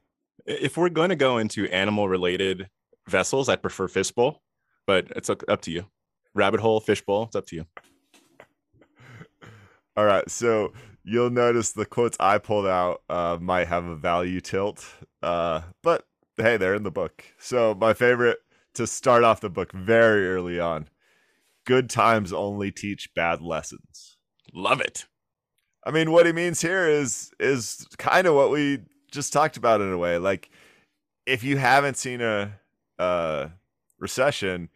[0.47, 2.71] If we're going to go into animal related
[3.07, 4.41] vessels, I prefer fishbowl
[4.91, 5.87] but it's up to you.
[6.35, 7.67] Rabbit hole, fishbowl, it's up to you.
[9.97, 10.73] All right, so
[11.05, 14.85] you'll notice the quotes I pulled out uh, might have a value tilt,
[15.23, 16.05] uh, but
[16.43, 17.25] hey, they're in the book.
[17.39, 18.39] So my favorite
[18.75, 20.89] to start off the book very early on:
[21.65, 24.17] "Good times only teach bad lessons."
[24.53, 25.07] Love it.
[25.85, 29.81] I mean, what he means here is is kind of what we just talked about
[29.81, 30.19] in a way.
[30.19, 30.51] Like,
[31.27, 32.53] if you haven't seen a,
[32.99, 33.51] a
[33.99, 34.69] recession,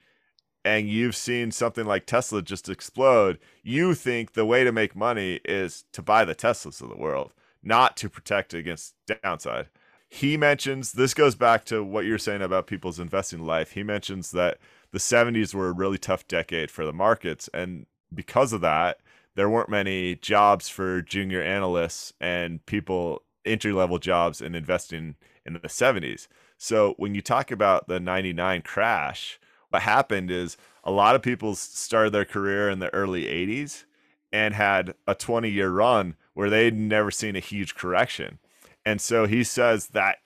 [0.64, 5.40] and you've seen something like Tesla just explode, you think the way to make money
[5.44, 9.68] is to buy the Teslas of the world, not to protect against downside.
[10.14, 13.72] He mentions this goes back to what you're saying about people's investing life.
[13.72, 14.58] He mentions that
[14.92, 17.50] the 70s were a really tough decade for the markets.
[17.52, 19.00] And because of that,
[19.34, 25.54] there weren't many jobs for junior analysts, and people entry level jobs in investing in
[25.54, 26.28] the 70s.
[26.58, 31.56] So when you talk about the 99 crash, what happened is a lot of people
[31.56, 33.84] started their career in the early 80s
[34.32, 38.38] and had a 20 year run where they'd never seen a huge correction.
[38.84, 40.18] And so he says that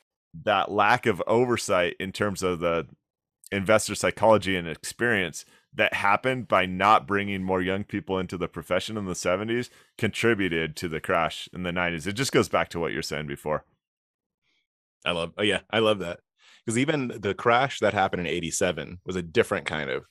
[0.45, 2.87] that lack of oversight in terms of the
[3.51, 5.45] investor psychology and experience
[5.75, 10.77] that happened by not bringing more young people into the profession in the 70s contributed
[10.77, 12.07] to the crash in the 90s.
[12.07, 13.65] It just goes back to what you're saying before.
[15.05, 16.21] I love, oh, yeah, I love that.
[16.65, 20.05] Because even the crash that happened in 87 was a different kind of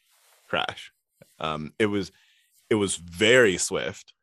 [0.48, 0.92] crash.
[1.40, 2.12] Um, it was,
[2.70, 4.14] it was very swift,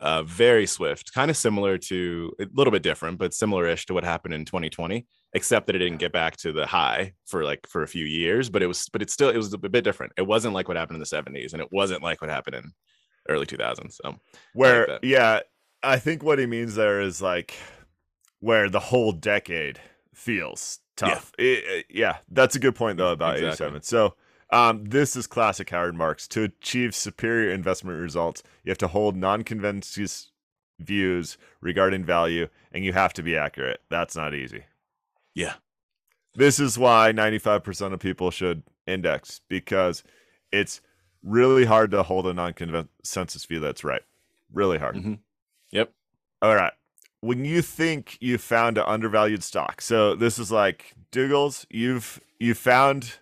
[0.00, 4.04] uh, very swift, kind of similar to a little bit different, but similar-ish to what
[4.04, 7.82] happened in 2020, except that it didn't get back to the high for like for
[7.82, 8.50] a few years.
[8.50, 10.12] But it was, but it still it was a bit different.
[10.16, 12.72] It wasn't like what happened in the 70s, and it wasn't like what happened in
[13.28, 13.98] early 2000s.
[14.02, 14.16] So
[14.52, 15.40] where, like yeah,
[15.82, 17.54] I think what he means there is like
[18.40, 19.80] where the whole decade
[20.14, 21.32] feels tough.
[21.38, 23.66] Yeah, it, yeah that's a good point though about exactly.
[23.66, 23.82] 87.
[23.82, 24.14] So
[24.50, 26.28] um, this is classic Howard Marks.
[26.28, 30.08] To achieve superior investment results, you have to hold non-conventional
[30.78, 33.80] views regarding value, and you have to be accurate.
[33.88, 34.64] That's not easy.
[35.34, 35.54] Yeah.
[36.34, 40.04] This is why 95% of people should index because
[40.52, 40.80] it's
[41.22, 44.02] really hard to hold a non-consensus view that's right.
[44.52, 44.96] Really hard.
[44.96, 45.14] Mm-hmm.
[45.72, 45.92] Yep.
[46.42, 46.72] All right.
[47.20, 52.54] When you think you found an undervalued stock, so this is like Dougals, you've you
[52.54, 53.14] found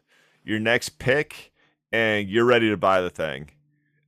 [0.44, 1.52] your next pick
[1.90, 3.50] and you're ready to buy the thing.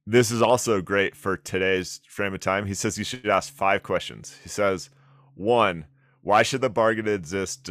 [0.07, 2.67] This is also great for today's frame of time.
[2.67, 4.37] He says you should ask five questions.
[4.43, 4.91] He says,
[5.35, 5.87] one,
[6.21, 7.69] why should the bargain exist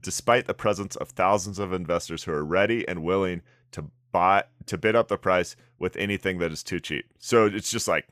[0.00, 4.78] despite the presence of thousands of investors who are ready and willing to buy to
[4.78, 7.04] bid up the price with anything that is too cheap?
[7.18, 8.08] So it's just like,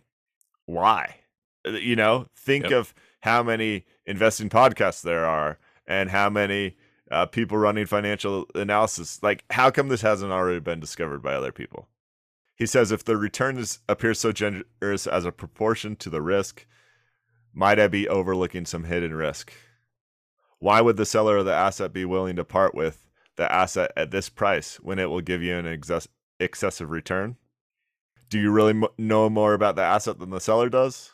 [0.67, 1.17] why?
[1.65, 2.73] You know, think yep.
[2.73, 6.77] of how many investing podcasts there are and how many
[7.11, 9.23] uh, people running financial analysis.
[9.23, 11.89] Like, how come this hasn't already been discovered by other people?
[12.57, 16.67] He says if the return is, appears so generous as a proportion to the risk,
[17.53, 19.53] might I be overlooking some hidden risk?
[20.59, 24.11] Why would the seller of the asset be willing to part with the asset at
[24.11, 27.37] this price when it will give you an excess- excessive return?
[28.29, 31.13] Do you really m- know more about the asset than the seller does?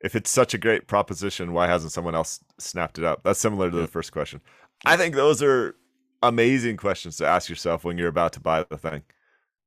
[0.00, 3.24] If it's such a great proposition, why hasn't someone else snapped it up?
[3.24, 4.40] That's similar to the first question.
[4.84, 5.74] I think those are
[6.22, 9.02] amazing questions to ask yourself when you're about to buy the thing.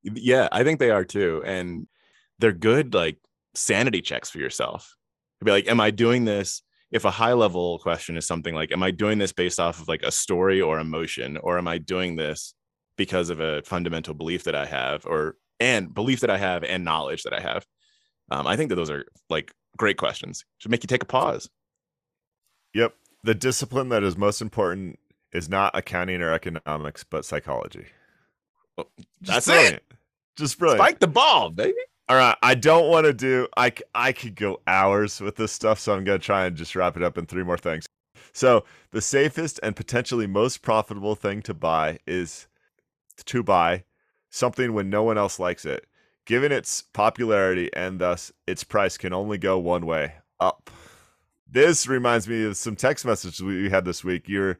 [0.04, 1.44] Yeah, I think they are too.
[1.46, 1.88] And
[2.40, 3.18] they're good like
[3.54, 4.96] sanity checks for yourself.
[5.40, 6.62] To be like, am I doing this?
[6.92, 9.88] If a high level question is something like, am I doing this based off of
[9.88, 12.54] like a story or emotion, or am I doing this
[12.98, 16.84] because of a fundamental belief that I have, or and belief that I have and
[16.84, 17.66] knowledge that I have?
[18.30, 20.46] Um, I think that those are like great questions.
[20.58, 21.50] Should make you take a pause.
[22.74, 22.94] Yep.
[23.24, 25.00] The discipline that is most important
[25.32, 27.86] is not accounting or economics, but psychology.
[28.78, 29.76] Oh, well, that's brilliant.
[29.76, 29.84] it.
[30.38, 30.82] Just brilliant.
[30.82, 31.78] Spike the ball, baby.
[32.10, 33.48] All right, I don't want to do.
[33.56, 36.98] I I could go hours with this stuff, so I'm gonna try and just wrap
[36.98, 37.86] it up in three more things.
[38.34, 42.48] So the safest and potentially most profitable thing to buy is
[43.26, 43.84] to buy
[44.30, 45.86] something when no one else likes it.
[46.26, 50.70] Given its popularity and thus its price can only go one way up.
[51.54, 54.30] This reminds me of some text messages we had this week.
[54.30, 54.58] You're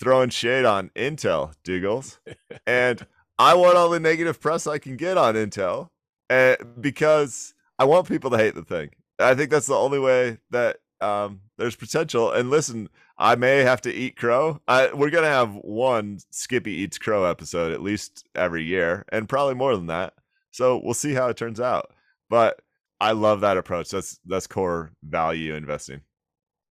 [0.00, 2.18] throwing shade on Intel, Dougals.
[2.66, 3.06] and
[3.38, 5.90] I want all the negative press I can get on Intel
[6.30, 8.90] uh, because I want people to hate the thing.
[9.20, 12.32] I think that's the only way that um, there's potential.
[12.32, 14.60] And listen, I may have to eat crow.
[14.66, 19.54] I, we're gonna have one Skippy eats crow episode at least every year, and probably
[19.54, 20.14] more than that.
[20.50, 21.92] So we'll see how it turns out.
[22.28, 22.60] But
[23.00, 23.90] I love that approach.
[23.90, 26.00] That's that's core value investing.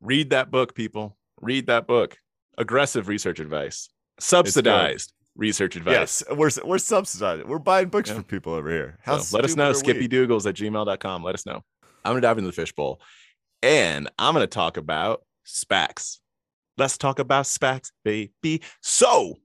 [0.01, 1.17] Read that book, people.
[1.41, 2.19] Read that book
[2.59, 3.89] aggressive research advice,
[4.21, 6.23] subsidized research advice.
[6.29, 7.45] Yes, we're we're subsidized.
[7.45, 8.17] We're buying books yeah.
[8.17, 8.99] for people over here.
[9.03, 9.73] How so let us know.
[9.73, 11.23] SkippyDougals at gmail.com.
[11.23, 11.63] Let us know.
[12.05, 13.01] I'm gonna dive into the fishbowl,
[13.63, 16.19] and I'm gonna talk about SPACs.
[16.77, 18.63] Let's talk about SPACs, baby.
[18.83, 19.37] So,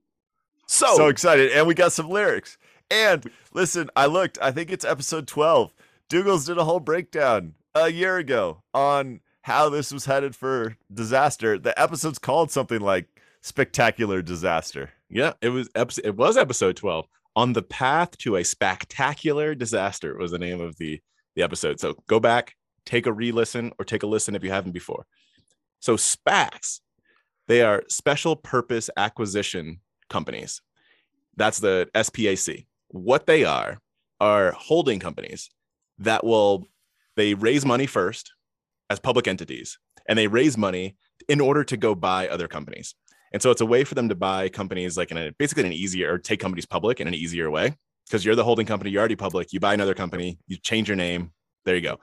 [0.66, 2.58] so so excited, and we got some lyrics.
[2.90, 4.38] And listen, I looked.
[4.42, 5.72] I think it's episode 12.
[6.10, 11.58] Dougals did a whole breakdown a year ago on how this was headed for disaster.
[11.58, 13.06] The episode's called something like
[13.42, 14.90] spectacular disaster.
[15.10, 17.06] Yeah, it was episode, it was episode 12.
[17.36, 20.98] On the path to a spectacular disaster was the name of the
[21.34, 21.78] the episode.
[21.78, 22.54] So go back,
[22.86, 25.04] take a re-listen or take a listen if you haven't before.
[25.78, 26.80] So SPACs,
[27.46, 30.62] they are special purpose acquisition companies.
[31.36, 32.64] That's the SPAC.
[32.88, 33.78] What they are
[34.22, 35.50] are holding companies
[35.98, 36.66] that will
[37.16, 38.32] they raise money first
[38.90, 39.78] as public entities.
[40.06, 40.96] and they raise money
[41.28, 42.94] in order to go buy other companies.
[43.32, 45.72] And so it's a way for them to buy companies like in a basically an
[45.72, 49.00] easier or take companies public in an easier way because you're the holding company, you're
[49.00, 51.32] already public, you buy another company, you change your name,
[51.64, 51.98] there you go.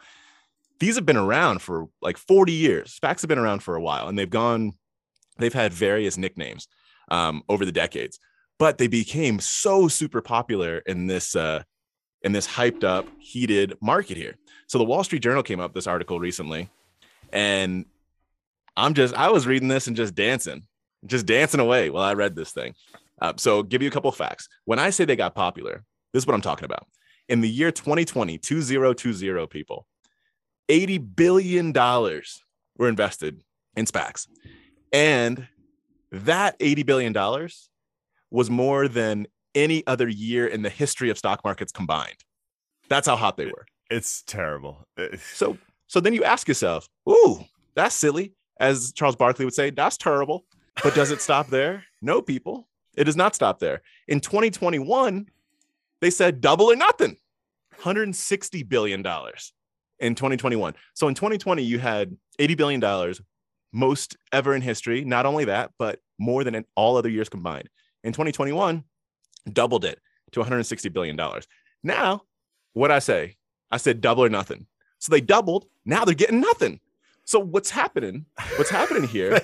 [0.79, 2.99] These have been around for like 40 years.
[2.99, 4.73] SPACs have been around for a while and they've gone,
[5.37, 6.67] they've had various nicknames
[7.09, 8.19] um, over the decades,
[8.57, 11.63] but they became so super popular in this uh,
[12.23, 14.35] in this hyped up, heated market here.
[14.67, 16.69] So the Wall Street Journal came up this article recently,
[17.31, 17.85] and
[18.77, 20.63] I'm just I was reading this and just dancing,
[21.05, 22.75] just dancing away while I read this thing.
[23.21, 24.47] Uh, so give you a couple facts.
[24.65, 26.87] When I say they got popular, this is what I'm talking about.
[27.29, 29.85] In the year 2020, 2020 people,
[30.69, 32.43] 80 billion dollars
[32.77, 33.43] were invested
[33.75, 34.27] in SPACs,
[34.91, 35.47] and
[36.11, 37.69] that 80 billion dollars
[38.31, 42.17] was more than any other year in the history of stock markets combined.
[42.89, 43.65] That's how hot they were.
[43.89, 44.85] It's terrible.
[44.97, 49.69] Uh, so so then you ask yourself, "Ooh, that's silly." As Charles Barkley would say,
[49.69, 50.45] "That's terrible."
[50.83, 51.85] But does it stop there?
[52.01, 52.67] No, people.
[52.95, 53.81] It does not stop there.
[54.07, 55.27] In 2021,
[56.01, 57.17] they said double or nothing.
[57.75, 59.53] 160 billion dollars
[59.99, 60.73] in 2021.
[60.93, 63.21] So in 2020 you had 80 billion dollars,
[63.71, 65.05] most ever in history.
[65.05, 67.69] Not only that, but more than in all other years combined.
[68.03, 68.83] In 2021,
[69.51, 69.99] doubled it
[70.31, 71.47] to 160 billion dollars.
[71.83, 72.23] Now,
[72.73, 73.37] what I say?
[73.71, 74.67] I said double or nothing.
[74.99, 75.65] So they doubled.
[75.85, 76.79] Now they're getting nothing.
[77.25, 78.25] So what's happening?
[78.57, 79.39] What's happening here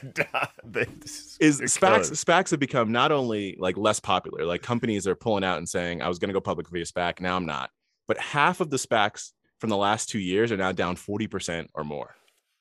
[1.40, 2.12] is SPACs.
[2.12, 6.02] SPACs have become not only like less popular, like companies are pulling out and saying,
[6.02, 7.70] "I was going to go public via SPAC, now I'm not."
[8.08, 11.70] But half of the SPACs from the last two years are now down forty percent
[11.74, 12.16] or more.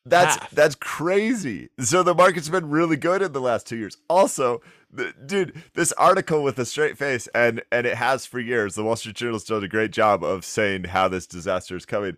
[0.07, 0.51] That's half.
[0.53, 1.69] that's crazy.
[1.81, 3.97] So the market's been really good in the last two years.
[4.09, 8.77] Also, the, dude, this article with a straight face, and and it has for years.
[8.77, 12.17] The Wall Street Journal's done a great job of saying how this disaster is coming.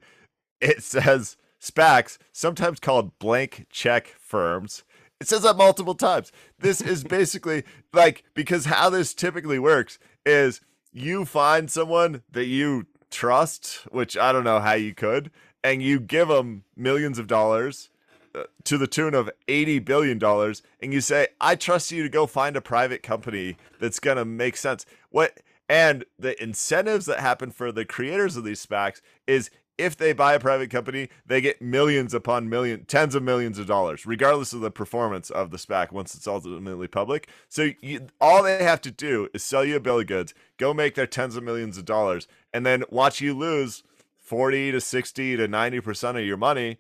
[0.61, 4.85] It says SPACs, sometimes called blank check firms.
[5.19, 6.31] It says that multiple times.
[6.59, 10.61] This is basically like because how this typically works is
[10.93, 15.31] you find someone that you trust, which I don't know how you could,
[15.69, 17.91] and you give them millions of dollars
[18.35, 22.09] uh, to the tune of 80 billion dollars and you say I trust you to
[22.09, 24.87] go find a private company that's going to make sense.
[25.11, 30.15] What and the incentives that happen for the creators of these SPACs is if they
[30.15, 34.55] buy a private company, they get millions upon million, tens of millions of dollars, regardless
[34.55, 37.29] of the performance of the SPAC once it's ultimately public.
[37.51, 40.73] So you, all they have to do is sell you a bill of goods, go
[40.73, 43.85] make their tens of millions of dollars, and then watch you lose
[44.29, 46.79] 40 to 60 to 90% of your money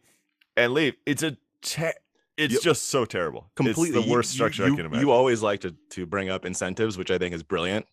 [0.56, 0.94] and leave.
[1.06, 1.36] It's a
[2.36, 3.50] it's just so terrible.
[3.56, 5.06] Completely it's the worst structure you, I can imagine.
[5.06, 7.86] You always like to to bring up incentives, which I think is brilliant.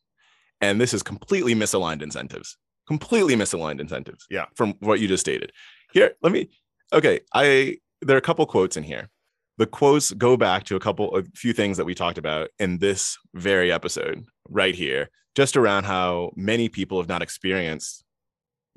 [0.61, 4.25] And this is completely misaligned incentives completely misaligned incentives.
[4.29, 4.45] Yeah.
[4.55, 5.51] From what you just stated.
[5.93, 6.49] Here, let me
[6.93, 7.21] okay.
[7.33, 9.09] I there are a couple quotes in here.
[9.57, 12.79] The quotes go back to a couple a few things that we talked about in
[12.79, 18.03] this very episode right here, just around how many people have not experienced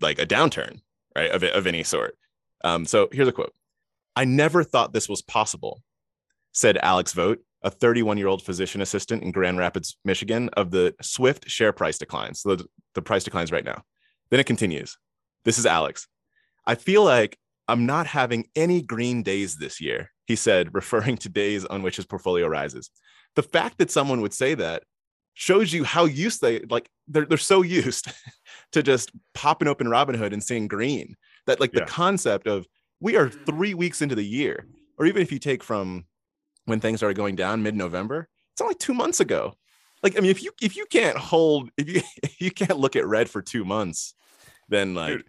[0.01, 0.81] like a downturn,
[1.17, 1.31] right?
[1.31, 2.17] Of, of any sort.
[2.65, 3.55] Um, so here's a quote.
[4.17, 5.83] I never thought this was possible,
[6.53, 10.95] said Alex Vogt, a 31 year old physician assistant in Grand Rapids, Michigan, of the
[11.03, 12.41] swift share price declines.
[12.41, 13.83] So the, the price declines right now.
[14.31, 14.97] Then it continues.
[15.45, 16.07] This is Alex.
[16.67, 21.29] I feel like I'm not having any green days this year, he said, referring to
[21.29, 22.91] days on which his portfolio rises.
[23.37, 24.83] The fact that someone would say that
[25.39, 28.11] shows you how used they like they're, they're so used
[28.73, 31.15] to just popping open Robinhood and seeing green
[31.47, 32.67] that like the concept of
[33.01, 34.67] we are three weeks into the year,
[34.99, 36.07] or even if you take from
[36.65, 39.55] when things started going down mid-November, it's only two months ago.
[40.03, 42.97] Like, I mean, if you if you can't hold if you if you can't look
[42.97, 44.15] at red for two months,
[44.69, 45.25] then like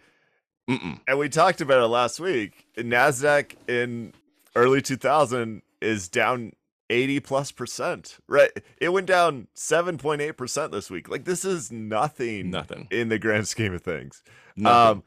[1.07, 2.65] and we talked about it last week.
[2.75, 4.13] Nasdaq in
[4.55, 6.51] early 2000 is down
[6.89, 8.51] 80 plus percent right?
[8.79, 11.09] It went down 7.8 percent this week.
[11.09, 12.87] Like this is nothing nothing.
[12.91, 14.23] in the grand scheme of things.
[14.55, 14.97] Nothing.
[14.97, 15.03] um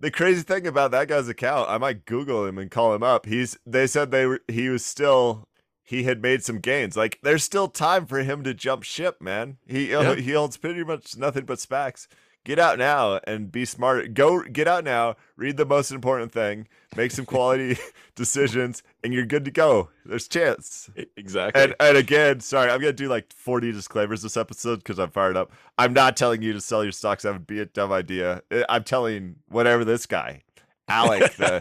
[0.00, 3.26] the crazy thing about that guy's account i might google him and call him up.
[3.26, 5.48] He's they said they were he was still
[5.82, 6.96] he had made some gains.
[6.96, 9.58] Like there's still time for him to jump ship man.
[9.66, 10.14] He yeah.
[10.14, 12.06] he holds pretty much nothing but SPACs
[12.44, 14.14] get out now and be smart.
[14.14, 17.76] Go get out now, read the most important thing, make some quality
[18.14, 19.90] decisions, and you're good to go.
[20.04, 20.90] There's chance.
[21.16, 21.62] Exactly.
[21.62, 25.36] And, and again, sorry, I'm gonna do like 40 disclaimers this episode because I'm fired
[25.36, 25.52] up.
[25.78, 27.22] I'm not telling you to sell your stocks.
[27.22, 28.42] That would be a dumb idea.
[28.68, 30.42] I'm telling whatever this guy,
[30.88, 31.60] Alec, the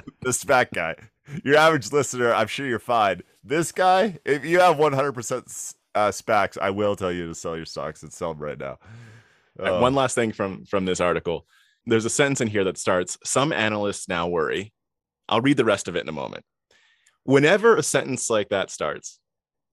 [0.20, 0.96] the SPAC guy.
[1.44, 3.22] Your average listener, I'm sure you're fine.
[3.44, 7.66] This guy, if you have 100% uh, SPACs, I will tell you to sell your
[7.66, 8.78] stocks and sell them right now.
[9.62, 11.46] Uh, One last thing from from this article.
[11.86, 14.72] There's a sentence in here that starts, "Some analysts now worry."
[15.28, 16.44] I'll read the rest of it in a moment.
[17.24, 19.18] whenever a sentence like that starts,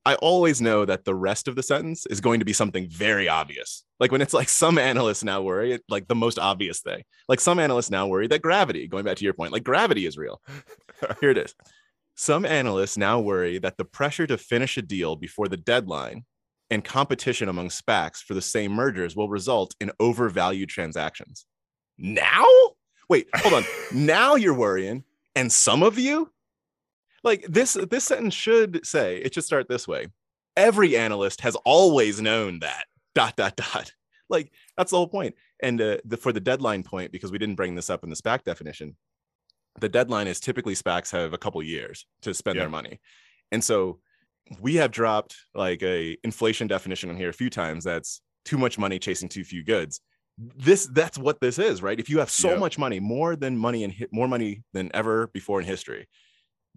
[0.06, 3.28] I always know that the rest of the sentence is going to be something very
[3.28, 3.84] obvious.
[4.00, 7.04] Like when it's like some analysts now worry, like the most obvious thing.
[7.28, 10.18] Like some analysts now worry that gravity, going back to your point, like gravity is
[10.18, 10.42] real.
[11.22, 11.56] Here it is.
[12.16, 16.26] Some analysts now worry that the pressure to finish a deal before the deadline
[16.70, 21.46] and competition among SPACs for the same mergers will result in overvalued transactions.
[21.98, 22.46] Now?
[23.10, 23.64] Wait, hold on.
[23.94, 25.04] now you're worrying,
[25.36, 26.32] and some of you?
[27.24, 30.08] Like this this sentence should say, it should start this way.
[30.56, 32.86] Every analyst has always known that.
[33.16, 33.92] Dot dot dot.
[34.30, 35.36] Like that's the whole point.
[35.62, 38.16] And uh, the, for the deadline point, because we didn't bring this up in the
[38.16, 38.96] SPAC definition,
[39.80, 42.64] the deadline is typically SPACs have a couple years to spend Yeah.
[42.64, 43.00] their money.
[43.52, 44.00] And so
[44.60, 48.78] we have dropped like a inflation definition on here a few times that's too much
[48.78, 50.00] money chasing too few goods.
[50.38, 52.00] This that's what this is, right?
[52.00, 52.60] If you have so Yep.
[52.60, 56.08] much money, more than money in hi- more money than ever before in history,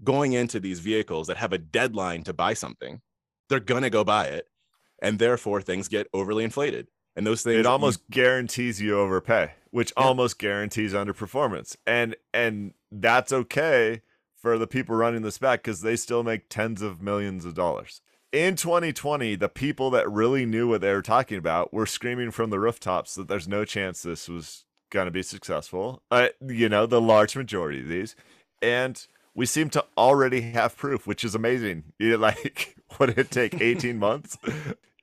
[0.03, 3.01] going into these vehicles that have a deadline to buy something,
[3.49, 4.47] they're gonna go buy it,
[5.03, 6.89] and therefore things get overly inflated.
[7.17, 10.05] And those things it almost guarantees you overpay, which Yeah.
[10.07, 11.77] almost guarantees underperformance.
[11.87, 14.01] And and that's okay
[14.41, 18.01] for the people running this SPAC because they still make tens of millions of dollars.
[18.33, 22.51] In 2020, the people that really knew what they were talking about were screaming from
[22.51, 26.03] the rooftops that there's no chance this was going to be successful.
[26.11, 28.15] Uh, you know, the large majority of these.
[28.63, 31.85] And we seem to already have proof, which is amazing.
[31.99, 34.39] You know, like, would it take 18 months?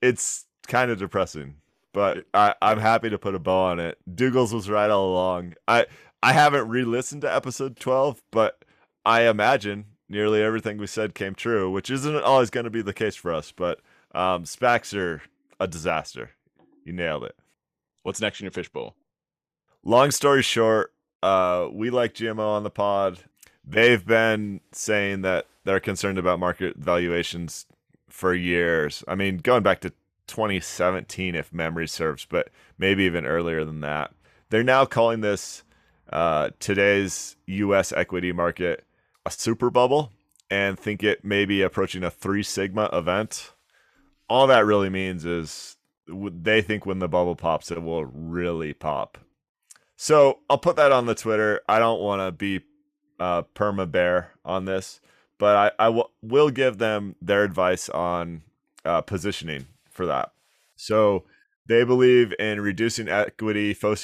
[0.01, 1.55] It's kind of depressing
[1.97, 3.97] but I, I'm happy to put a bow on it.
[4.07, 5.55] Dougals was right all along.
[5.67, 5.87] I
[6.21, 8.63] I haven't re-listened to episode 12, but
[9.07, 12.93] I imagine nearly everything we said came true, which isn't always going to be the
[12.93, 13.53] case for us.
[13.53, 13.79] But
[14.13, 15.21] um, SPACs are
[15.61, 16.31] a disaster.
[16.83, 17.35] You nailed it.
[18.03, 18.95] what's next in your fishbowl?
[19.81, 20.91] Long story short,
[21.23, 23.19] uh, we like GMO on the pod.
[23.63, 27.65] They've been saying that they're concerned about market valuations
[28.09, 29.05] for years.
[29.07, 29.91] I mean, going back to
[30.27, 34.11] 2017, if memory serves, but maybe even earlier than that.
[34.49, 35.63] They're now calling this
[36.11, 37.93] uh, today's U.S.
[37.93, 38.83] equity market
[39.27, 40.13] a super bubble
[40.49, 43.51] and think it may be approaching a three sigma event.
[44.29, 45.75] All that really means is
[46.07, 49.17] they think when the bubble pops, it will really pop.
[49.97, 51.59] So I'll put that on the Twitter.
[51.67, 52.61] I don't want to be
[53.19, 55.01] uh, perma bear on this,
[55.37, 58.43] but I, I w- will give them their advice on
[58.85, 60.31] uh, positioning for that.
[60.77, 61.25] So
[61.65, 63.95] they believe in reducing equity, fo-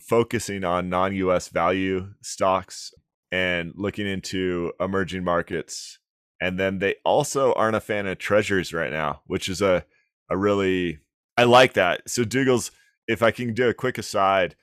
[0.00, 2.94] focusing on non US value stocks
[3.32, 5.98] and looking into emerging markets.
[6.40, 9.84] And then they also aren't a fan of treasuries right now, which is a,
[10.30, 10.98] a really,
[11.36, 12.08] I like that.
[12.08, 12.70] So, Dougals,
[13.06, 14.56] if I can do a quick aside,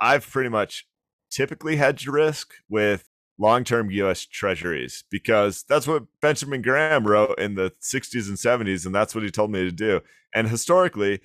[0.00, 0.86] I've pretty much
[1.30, 7.54] typically hedged risk with long term US treasuries because that's what Benjamin Graham wrote in
[7.54, 8.86] the 60s and 70s.
[8.86, 10.00] And that's what he told me to do.
[10.34, 11.20] And historically,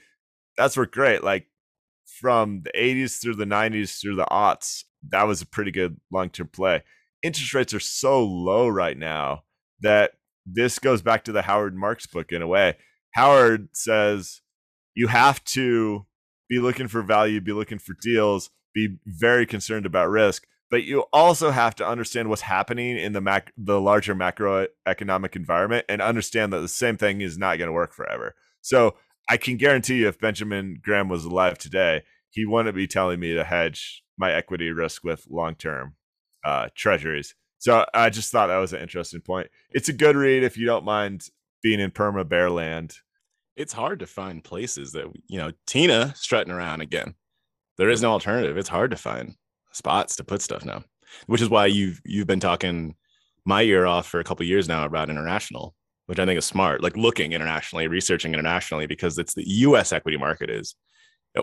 [0.58, 1.24] that's worked great.
[1.24, 1.48] Like
[2.06, 6.30] from the 80s through the 90s through the aughts, that was a pretty good long
[6.30, 6.84] term play.
[7.24, 9.44] Interest rates are so low right now
[9.82, 10.14] that
[10.46, 12.78] this goes back to the Howard Marks book in a way.
[13.14, 14.42] Howard says
[14.96, 16.06] you have to
[16.50, 21.02] be looking for value, be looking for deals, be very concerned about risk, but you
[21.14, 26.54] also have to understand what's happening in the mac- the larger macroeconomic environment and understand
[26.54, 28.36] that the same thing is not going to work forever.
[28.62, 28.96] So
[29.30, 33.34] I can guarantee you, if Benjamin Graham was alive today, he wouldn't be telling me
[33.34, 35.96] to hedge my equity risk with long term
[36.46, 37.36] uh, treasuries.
[37.58, 39.48] So I just thought that was an interesting point.
[39.72, 41.28] It's a good read if you don't mind
[41.62, 42.96] being in perma bear land.
[43.58, 47.16] It's hard to find places that you know Tina strutting around again.
[47.78, 48.58] There is no alternative.
[48.58, 49.36] It's hard to find
[49.74, 50.84] spots to put stuff now,
[51.26, 52.96] which is why you've you've been talking
[53.44, 56.82] my ear off for a couple years now about international, which I think is smart.
[56.82, 59.92] Like looking internationally, researching internationally, because it's the U.S.
[59.92, 60.76] equity market is.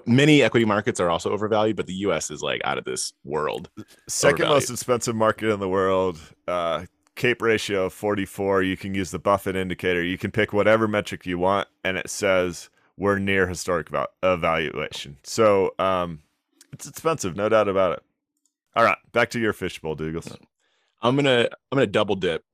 [0.06, 2.30] Many equity markets are also overvalued, but the U.S.
[2.30, 3.70] is like out of this world.
[4.06, 6.20] Second most expensive market in the world.
[6.46, 6.84] Uh,
[7.16, 8.62] CAPE ratio 44.
[8.62, 10.02] You can use the Buffett indicator.
[10.02, 12.68] You can pick whatever metric you want, and it says
[12.98, 15.16] we're near historic val- evaluation.
[15.22, 16.20] So um,
[16.72, 18.02] it's expensive, no doubt about it.
[18.76, 20.28] All right, back to your fishbowl, Douglas.
[21.02, 22.44] I'm gonna I'm gonna double dip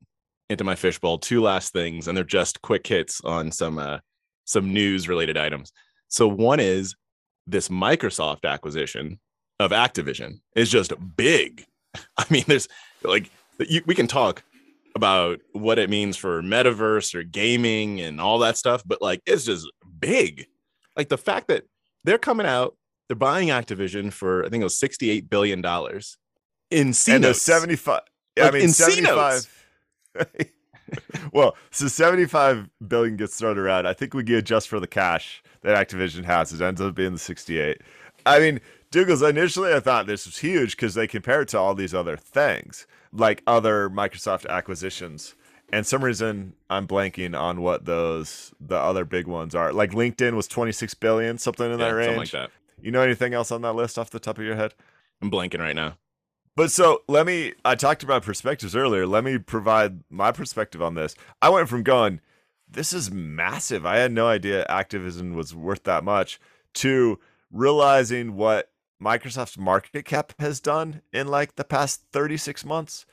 [0.48, 1.18] into my fishbowl.
[1.18, 3.98] Two last things, and they're just quick hits on some uh,
[4.44, 5.72] some news related items.
[6.08, 6.94] So one is
[7.46, 9.18] this Microsoft acquisition
[9.60, 11.64] of Activision is just big.
[12.16, 12.68] I mean, there's
[13.02, 14.42] like you, we can talk
[14.96, 19.44] about what it means for metaverse or gaming and all that stuff, but like it's
[19.44, 20.46] just big.
[20.96, 21.64] Like the fact that
[22.04, 22.76] they're coming out,
[23.08, 26.16] they're buying Activision for I think it was 68 billion dollars
[26.70, 27.42] in C and notes.
[27.42, 28.00] 75.
[28.36, 29.48] Yeah, I mean, in C notes.
[30.16, 30.52] 75.
[31.32, 33.86] well, so 75 billion gets thrown around.
[33.86, 36.52] I think we can adjust for the cash that Activision has.
[36.52, 37.80] It ends up being the 68.
[38.26, 38.60] I mean,
[38.90, 42.16] Douglas, initially I thought this was huge because they compare it to all these other
[42.16, 45.34] things, like other Microsoft acquisitions.
[45.72, 49.72] And some reason I'm blanking on what those the other big ones are.
[49.72, 52.06] Like LinkedIn was 26 billion, something in Yeah, that range.
[52.06, 52.50] something like that.
[52.80, 54.74] You know anything else on that list off the top of your head?
[55.22, 55.96] I'm blanking right now.
[56.56, 59.06] But so let me, I talked about perspectives earlier.
[59.06, 61.14] Let me provide my perspective on this.
[61.42, 62.20] I went from going,
[62.68, 63.84] this is massive.
[63.84, 66.40] I had no idea Activision was worth that much
[66.74, 67.18] to
[67.50, 68.70] realizing what
[69.02, 73.06] Microsoft's market cap has done in like the past 36 months.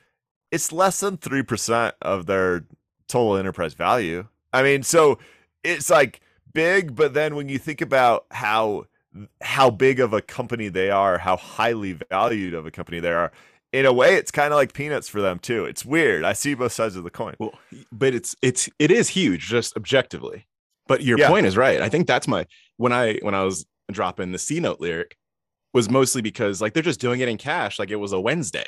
[0.50, 2.66] It's less than 3% of their
[3.08, 4.28] total enterprise value.
[4.52, 5.18] I mean, so
[5.64, 6.20] it's like
[6.52, 8.86] big, but then when you think about how
[9.40, 13.32] how big of a company they are, how highly valued of a company they are.
[13.72, 15.64] In a way, it's kind of like peanuts for them too.
[15.64, 16.24] It's weird.
[16.24, 17.34] I see both sides of the coin.
[17.38, 17.54] Well,
[17.90, 20.46] but it's it's it is huge, just objectively.
[20.86, 21.28] But your Yeah.
[21.28, 21.80] point is right.
[21.80, 22.46] I think that's my
[22.76, 25.16] when I when I was dropping the C note lyric
[25.72, 28.66] was mostly because like they're just doing it in cash, like it was a Wednesday.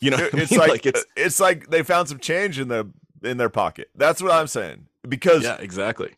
[0.00, 0.58] You know, It's mean?
[0.68, 2.90] like, it's it's like they found some change in the
[3.22, 3.90] in their pocket.
[3.94, 4.86] That's what I'm saying.
[5.08, 6.14] Because yeah, exactly.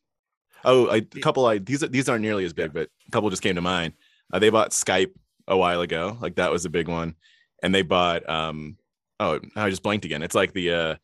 [0.64, 1.46] Oh, I, a couple.
[1.46, 3.94] I these these aren't nearly as big, but a couple just came to mind.
[4.32, 5.12] Uh, they bought Skype
[5.46, 7.14] a while ago, like that was a big one,
[7.62, 8.76] and they bought um
[9.20, 10.22] oh I just blanked again.
[10.22, 10.94] It's like the uh,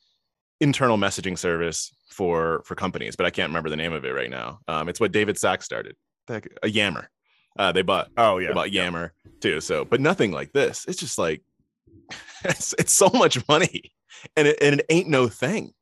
[0.60, 4.30] internal messaging service for for companies, but I can't remember the name of it right
[4.30, 4.60] now.
[4.68, 5.96] Um, it's what David Sacks started.
[6.28, 7.10] Heck- A Yammer.
[7.58, 9.60] Uh, they bought oh they yeah, bought Yammer too.
[9.60, 10.84] So, but nothing like this.
[10.86, 11.42] It's just like
[12.44, 13.92] it's, it's so much money,
[14.36, 15.72] and it, and it ain't no thing.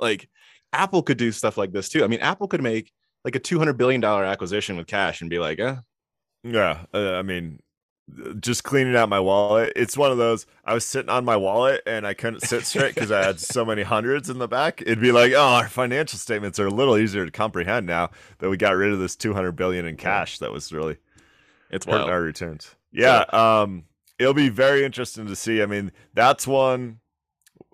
[0.00, 0.28] Like
[0.72, 2.04] Apple could do stuff like this too.
[2.04, 2.92] I mean, Apple could make
[3.26, 5.74] like a two hundred billion dollar acquisition with cash and be like, eh,
[6.44, 6.84] yeah.
[6.94, 7.58] Uh, I mean,
[8.38, 9.72] just cleaning out my wallet.
[9.74, 10.46] It's one of those.
[10.64, 13.64] I was sitting on my wallet and I couldn't sit straight because I had so
[13.64, 14.80] many hundreds in the back.
[14.80, 18.48] It'd be like, oh, our financial statements are a little easier to comprehend now that
[18.48, 20.38] we got rid of this 200 billion in cash.
[20.38, 20.98] That was really
[21.68, 22.10] it's hurting wild.
[22.10, 22.76] our returns.
[22.92, 23.86] Yeah, um,
[24.20, 25.62] it'll be very interesting to see.
[25.62, 27.00] I mean, that's one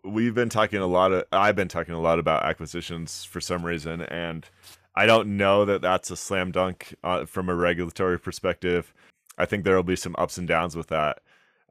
[0.05, 1.25] we've been talking a lot of.
[1.33, 4.49] I've been talking a lot about acquisitions for some reason, and
[4.95, 8.93] I don't know that that's a slam dunk uh, from a regulatory perspective.
[9.39, 11.21] I think there will be some ups and downs with that.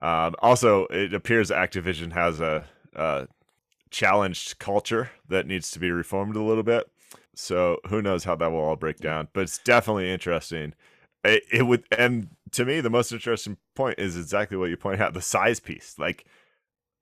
[0.01, 2.65] Um, also, it appears Activision has a,
[2.95, 3.27] a
[3.91, 6.89] challenged culture that needs to be reformed a little bit.
[7.35, 9.27] So who knows how that will all break down?
[9.33, 10.73] But it's definitely interesting.
[11.23, 15.01] It, it would, and to me, the most interesting point is exactly what you point
[15.01, 15.95] out: the size piece.
[15.99, 16.25] Like,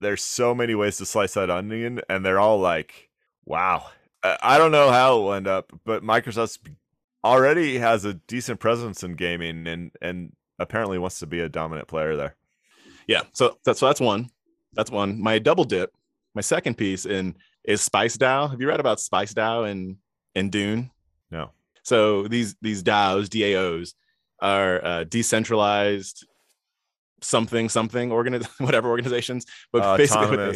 [0.01, 3.09] there's so many ways to slice that onion, and they're all like,
[3.45, 3.87] wow.
[4.23, 6.59] I don't know how it will end up, but Microsoft
[7.23, 11.87] already has a decent presence in gaming, and and apparently wants to be a dominant
[11.87, 12.35] player there.
[13.07, 13.21] Yeah.
[13.33, 14.29] So that's so that's one.
[14.73, 15.21] That's one.
[15.21, 15.93] My double dip.
[16.35, 18.49] My second piece in is Spice DAO.
[18.51, 19.97] Have you read about Spice DAO and
[20.35, 20.91] and Dune?
[21.31, 21.51] No.
[21.83, 23.93] So these these DAOs, DAOs,
[24.41, 26.25] are uh, decentralized
[27.21, 30.51] something something organ whatever organizations, but basically what they-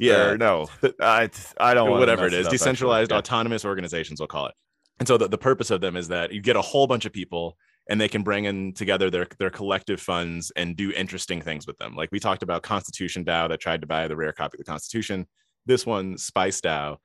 [0.00, 0.30] Yeah.
[0.30, 0.68] or no,
[1.00, 4.54] I I don't whatever it is, decentralized autonomous organizations, we'll call it.
[4.98, 7.12] And so the, the purpose of them is that you get a whole bunch of
[7.12, 7.56] people
[7.88, 11.78] and they can bring in together their their collective funds and do interesting things with
[11.78, 11.94] them.
[11.96, 14.70] Like we talked about Constitution DAO that tried to buy the rare copy of the
[14.70, 15.26] Constitution.
[15.66, 16.98] This one, Spice DAO,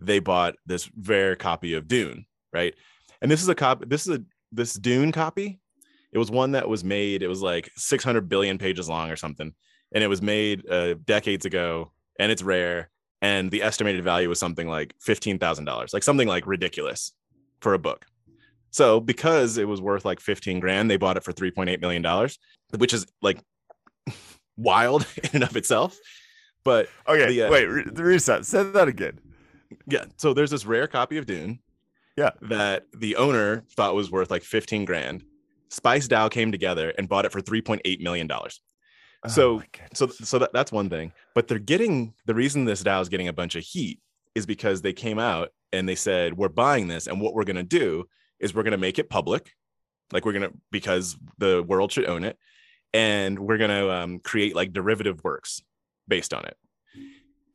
[0.00, 2.74] they bought this rare copy of Dune, right?
[3.20, 3.86] And this is a copy.
[3.86, 4.22] This is a
[4.52, 5.60] this Dune copy.
[6.12, 7.22] It was one that was made.
[7.22, 9.52] It was like 600 billion pages long or something,
[9.92, 12.90] and it was made uh, decades ago, and it's rare.
[13.20, 17.12] And the estimated value was something like fifteen thousand dollars, like something like ridiculous
[17.60, 18.06] for a book.
[18.70, 22.38] So because it was worth like 15 grand, they bought it for 3.8 million dollars,
[22.76, 23.38] which is like
[24.56, 25.96] wild in and of itself.
[26.64, 28.44] But Okay, the, uh, wait, re- reset.
[28.44, 29.18] Say that again.
[29.86, 31.60] yeah, so there's this rare copy of Dune.
[32.16, 32.30] Yeah.
[32.42, 35.24] That the owner thought was worth like 15 grand.
[35.70, 38.60] Spice DAO came together and bought it for 3.8 million dollars.
[39.26, 39.64] So- Oh my
[39.94, 41.12] So so that, that's one thing.
[41.34, 44.00] But they're getting the reason this DAO is getting a bunch of heat
[44.34, 47.62] is because they came out and they said, We're buying this, and what we're gonna
[47.62, 48.04] do
[48.40, 49.52] is we're gonna make it public.
[50.12, 52.38] Like we're gonna because the world should own it,
[52.94, 55.62] and we're gonna um, create like derivative works
[56.06, 56.56] based on it.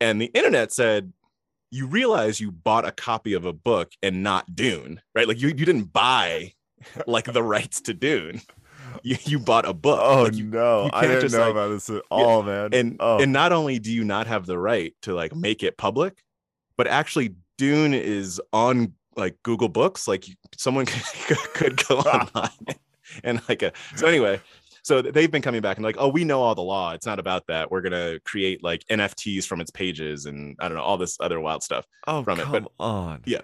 [0.01, 1.13] And the internet said,
[1.71, 5.27] You realize you bought a copy of a book and not Dune, right?
[5.27, 6.53] Like you, you didn't buy
[7.07, 8.41] like the rights to Dune.
[9.03, 9.99] You, you bought a book.
[10.01, 12.69] oh Like, you- no, you I didn't know like- about this at all, man.
[12.73, 15.77] and oh, and not only do you not have the right to like make it
[15.77, 16.23] public
[16.77, 20.25] but actually dune is on like google books like
[20.57, 20.85] someone
[21.27, 22.49] could, could go online
[23.23, 24.39] and like a so anyway
[24.85, 26.91] So they've been coming back and like, oh, we know all the law.
[26.91, 27.71] It's not about that.
[27.71, 31.39] We're gonna create like NFTs from its pages and I don't know all this other
[31.39, 31.85] wild stuff.
[32.05, 33.21] Oh, from it, but- on.
[33.25, 33.43] Yeah.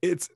[0.00, 0.28] It's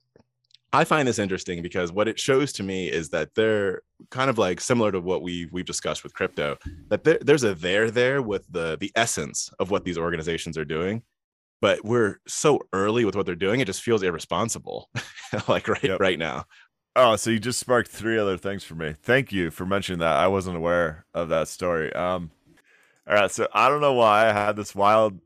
[0.72, 4.38] I find this interesting because what it shows to me is that they're kind of
[4.38, 6.56] like similar to what we we've discussed with crypto.
[6.90, 10.64] That there, there's a there there with the the essence of what these organizations are
[10.64, 11.02] doing,
[11.60, 13.58] but we're so early with what they're doing.
[13.60, 14.88] It just feels irresponsible,
[15.48, 16.00] like right Yep.
[16.00, 16.44] right now.
[16.96, 18.94] Oh, so you just sparked three other things for me.
[19.02, 20.16] Thank you for mentioning that.
[20.18, 21.92] I wasn't aware of that story.
[21.92, 22.30] Um,
[23.08, 25.18] all right, so I don't know why I had this wild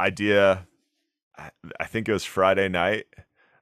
[0.00, 0.66] idea.
[1.36, 3.06] I- I think it was Friday night.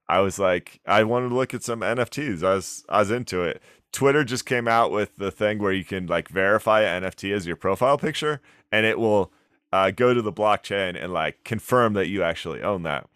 [0.08, 2.42] I was like, I wanted to look at some NFTs.
[2.42, 3.60] I was, I was into it.
[3.92, 7.46] Twitter just came out with the thing where you can like verify an NFT as
[7.46, 8.40] your profile picture,
[8.70, 9.32] and it will
[9.72, 13.08] uh, go to the blockchain and like confirm that you actually own that.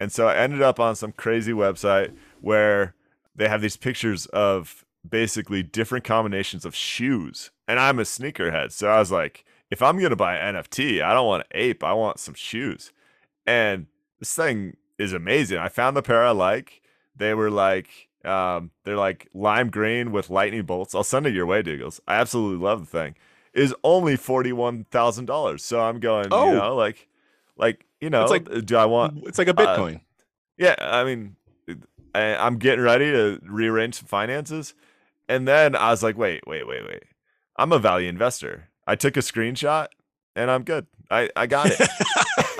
[0.00, 2.94] And so I ended up on some crazy website where
[3.34, 7.50] they have these pictures of basically different combinations of shoes.
[7.68, 8.72] And I'm a sneakerhead.
[8.72, 11.84] So I was like, if I'm to buy an NFT, I don't want an ape.
[11.84, 12.92] I want some shoes.
[13.46, 13.86] And
[14.18, 15.58] this thing is amazing.
[15.58, 16.80] I found the pair I like.
[17.16, 17.88] They were like,
[18.24, 20.94] um, they're like lime green with lightning bolts.
[20.94, 22.00] I'll send it your way, Douglas.
[22.08, 23.14] I absolutely love the thing.
[23.52, 25.64] It Is only forty one thousand dollars.
[25.64, 26.48] So I'm going, Oh.
[26.50, 27.08] you know, like,
[27.56, 30.00] like you know, It's like- do I want It's like a Bitcoin.
[30.58, 31.36] yeah, I mean,
[32.14, 34.74] I, I'm getting ready to rearrange some finances,
[35.28, 37.02] and then I was like, wait, wait, wait, wait.
[37.56, 38.68] I'm a value investor.
[38.86, 39.88] I took a screenshot,
[40.36, 40.86] and I'm good.
[41.10, 41.80] I I got it.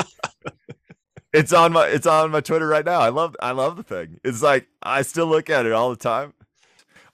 [1.34, 3.00] it's on my it's on my Twitter right now.
[3.00, 4.20] I love I love the thing.
[4.24, 6.32] It's like I still look at it all the time.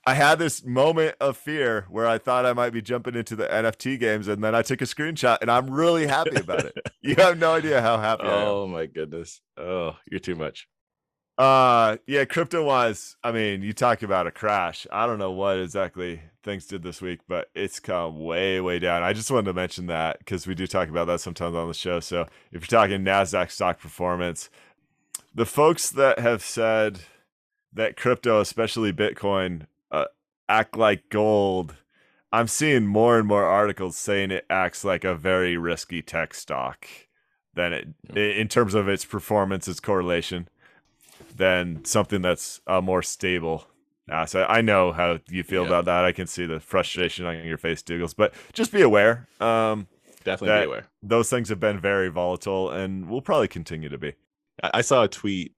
[0.05, 3.45] I had this moment of fear where I thought I might be jumping into the
[3.47, 6.75] NFT games, and then I took a screenshot, and I'm really happy about it.
[7.01, 8.47] You have no idea how happy I am.
[8.47, 9.41] oh my goodness.
[9.57, 10.67] Oh, you're too much.
[11.41, 14.85] Uh, yeah, crypto wise, I mean, you talk about a crash.
[14.91, 19.01] I don't know what exactly things did this week, but it's come way, way down.
[19.01, 21.73] I just wanted to mention that because we do talk about that sometimes on the
[21.73, 21.99] show.
[21.99, 24.51] So if you're talking NASDAQ stock performance,
[25.33, 26.99] the folks that have said
[27.73, 30.05] that crypto, especially Bitcoin, uh,
[30.47, 31.75] act like gold,
[32.31, 36.85] I'm seeing more and more articles saying it acts like a very risky tech stock
[37.55, 40.47] than it in terms of its performance, its correlation
[41.37, 43.65] than something that's a more stable
[44.09, 44.47] asset.
[44.49, 45.67] I know how you feel Yeah.
[45.67, 46.03] about that.
[46.05, 48.13] I can see the frustration on your face, Douglas.
[48.13, 49.27] But just be aware.
[49.39, 49.87] Um,
[50.23, 50.87] Definitely be aware.
[51.01, 54.13] those things have been very volatile and will probably continue to be.
[54.63, 55.53] I I saw a tweet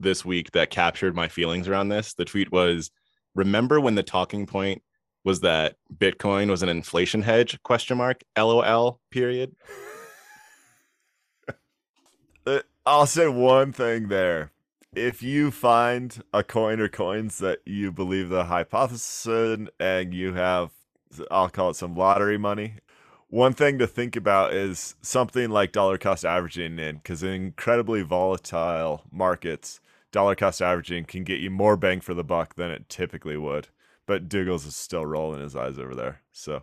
[0.00, 2.14] this week that captured my feelings around this.
[2.14, 2.90] The tweet was,
[3.34, 4.82] "Remember when the talking point
[5.24, 8.22] was that Bitcoin was an inflation hedge?" Question mark.
[8.36, 9.00] LOL.
[9.10, 9.54] Period.
[12.46, 14.52] Uh, I'll say one thing there.
[14.94, 20.34] If you find a coin or coins that you believe the hypothesis in and you
[20.34, 20.70] have,
[21.30, 22.74] I'll call it some lottery money,
[23.28, 28.00] one thing to think about is something like dollar cost averaging in because in incredibly
[28.00, 29.80] volatile markets,
[30.10, 33.68] dollar cost averaging can get you more bang for the buck than it typically would.
[34.06, 36.22] But Douglas is still rolling his eyes over there.
[36.32, 36.62] So,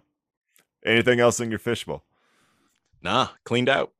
[0.84, 2.04] anything else in your fishbowl?
[3.04, 3.94] Nah, cleaned out.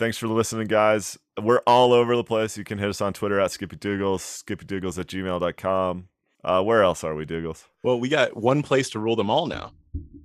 [0.00, 1.18] Thanks for listening, guys.
[1.38, 2.56] We're all over the place.
[2.56, 6.08] You can hit us on Twitter at Skippy Dougals, skippydougals at gmail.com.
[6.42, 7.64] Uh, where else are we, Dougals?
[7.82, 9.72] Well, we got one place to rule them all now.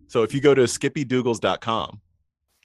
[0.07, 1.99] So if you go to skippydougals.com,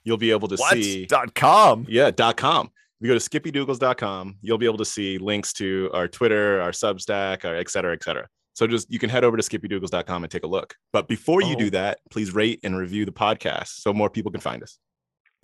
[0.05, 1.85] you'll be able to see Dot com.
[1.89, 2.67] Yeah, dot com.
[3.01, 6.71] If you go to skippydougals.com, you'll be able to see links to our Twitter, our
[6.71, 8.29] Substack, our et cetera, et cetera.
[8.53, 10.75] So just you can head over to skippydougals.com and take a look.
[10.93, 11.59] But before you Oh.
[11.59, 14.77] do that, please rate and review the podcast so more people can find us.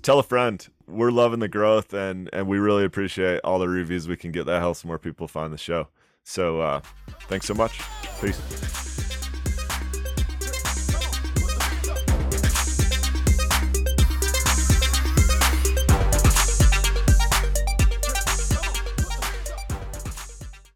[0.02, 0.66] Tell a friend.
[0.88, 4.45] We're loving the growth and and we really appreciate all the reviews we can get.
[4.45, 5.89] That helps more people find the show.
[6.24, 6.82] So uh,
[7.28, 7.82] thanks so much.
[8.22, 8.86] Peace.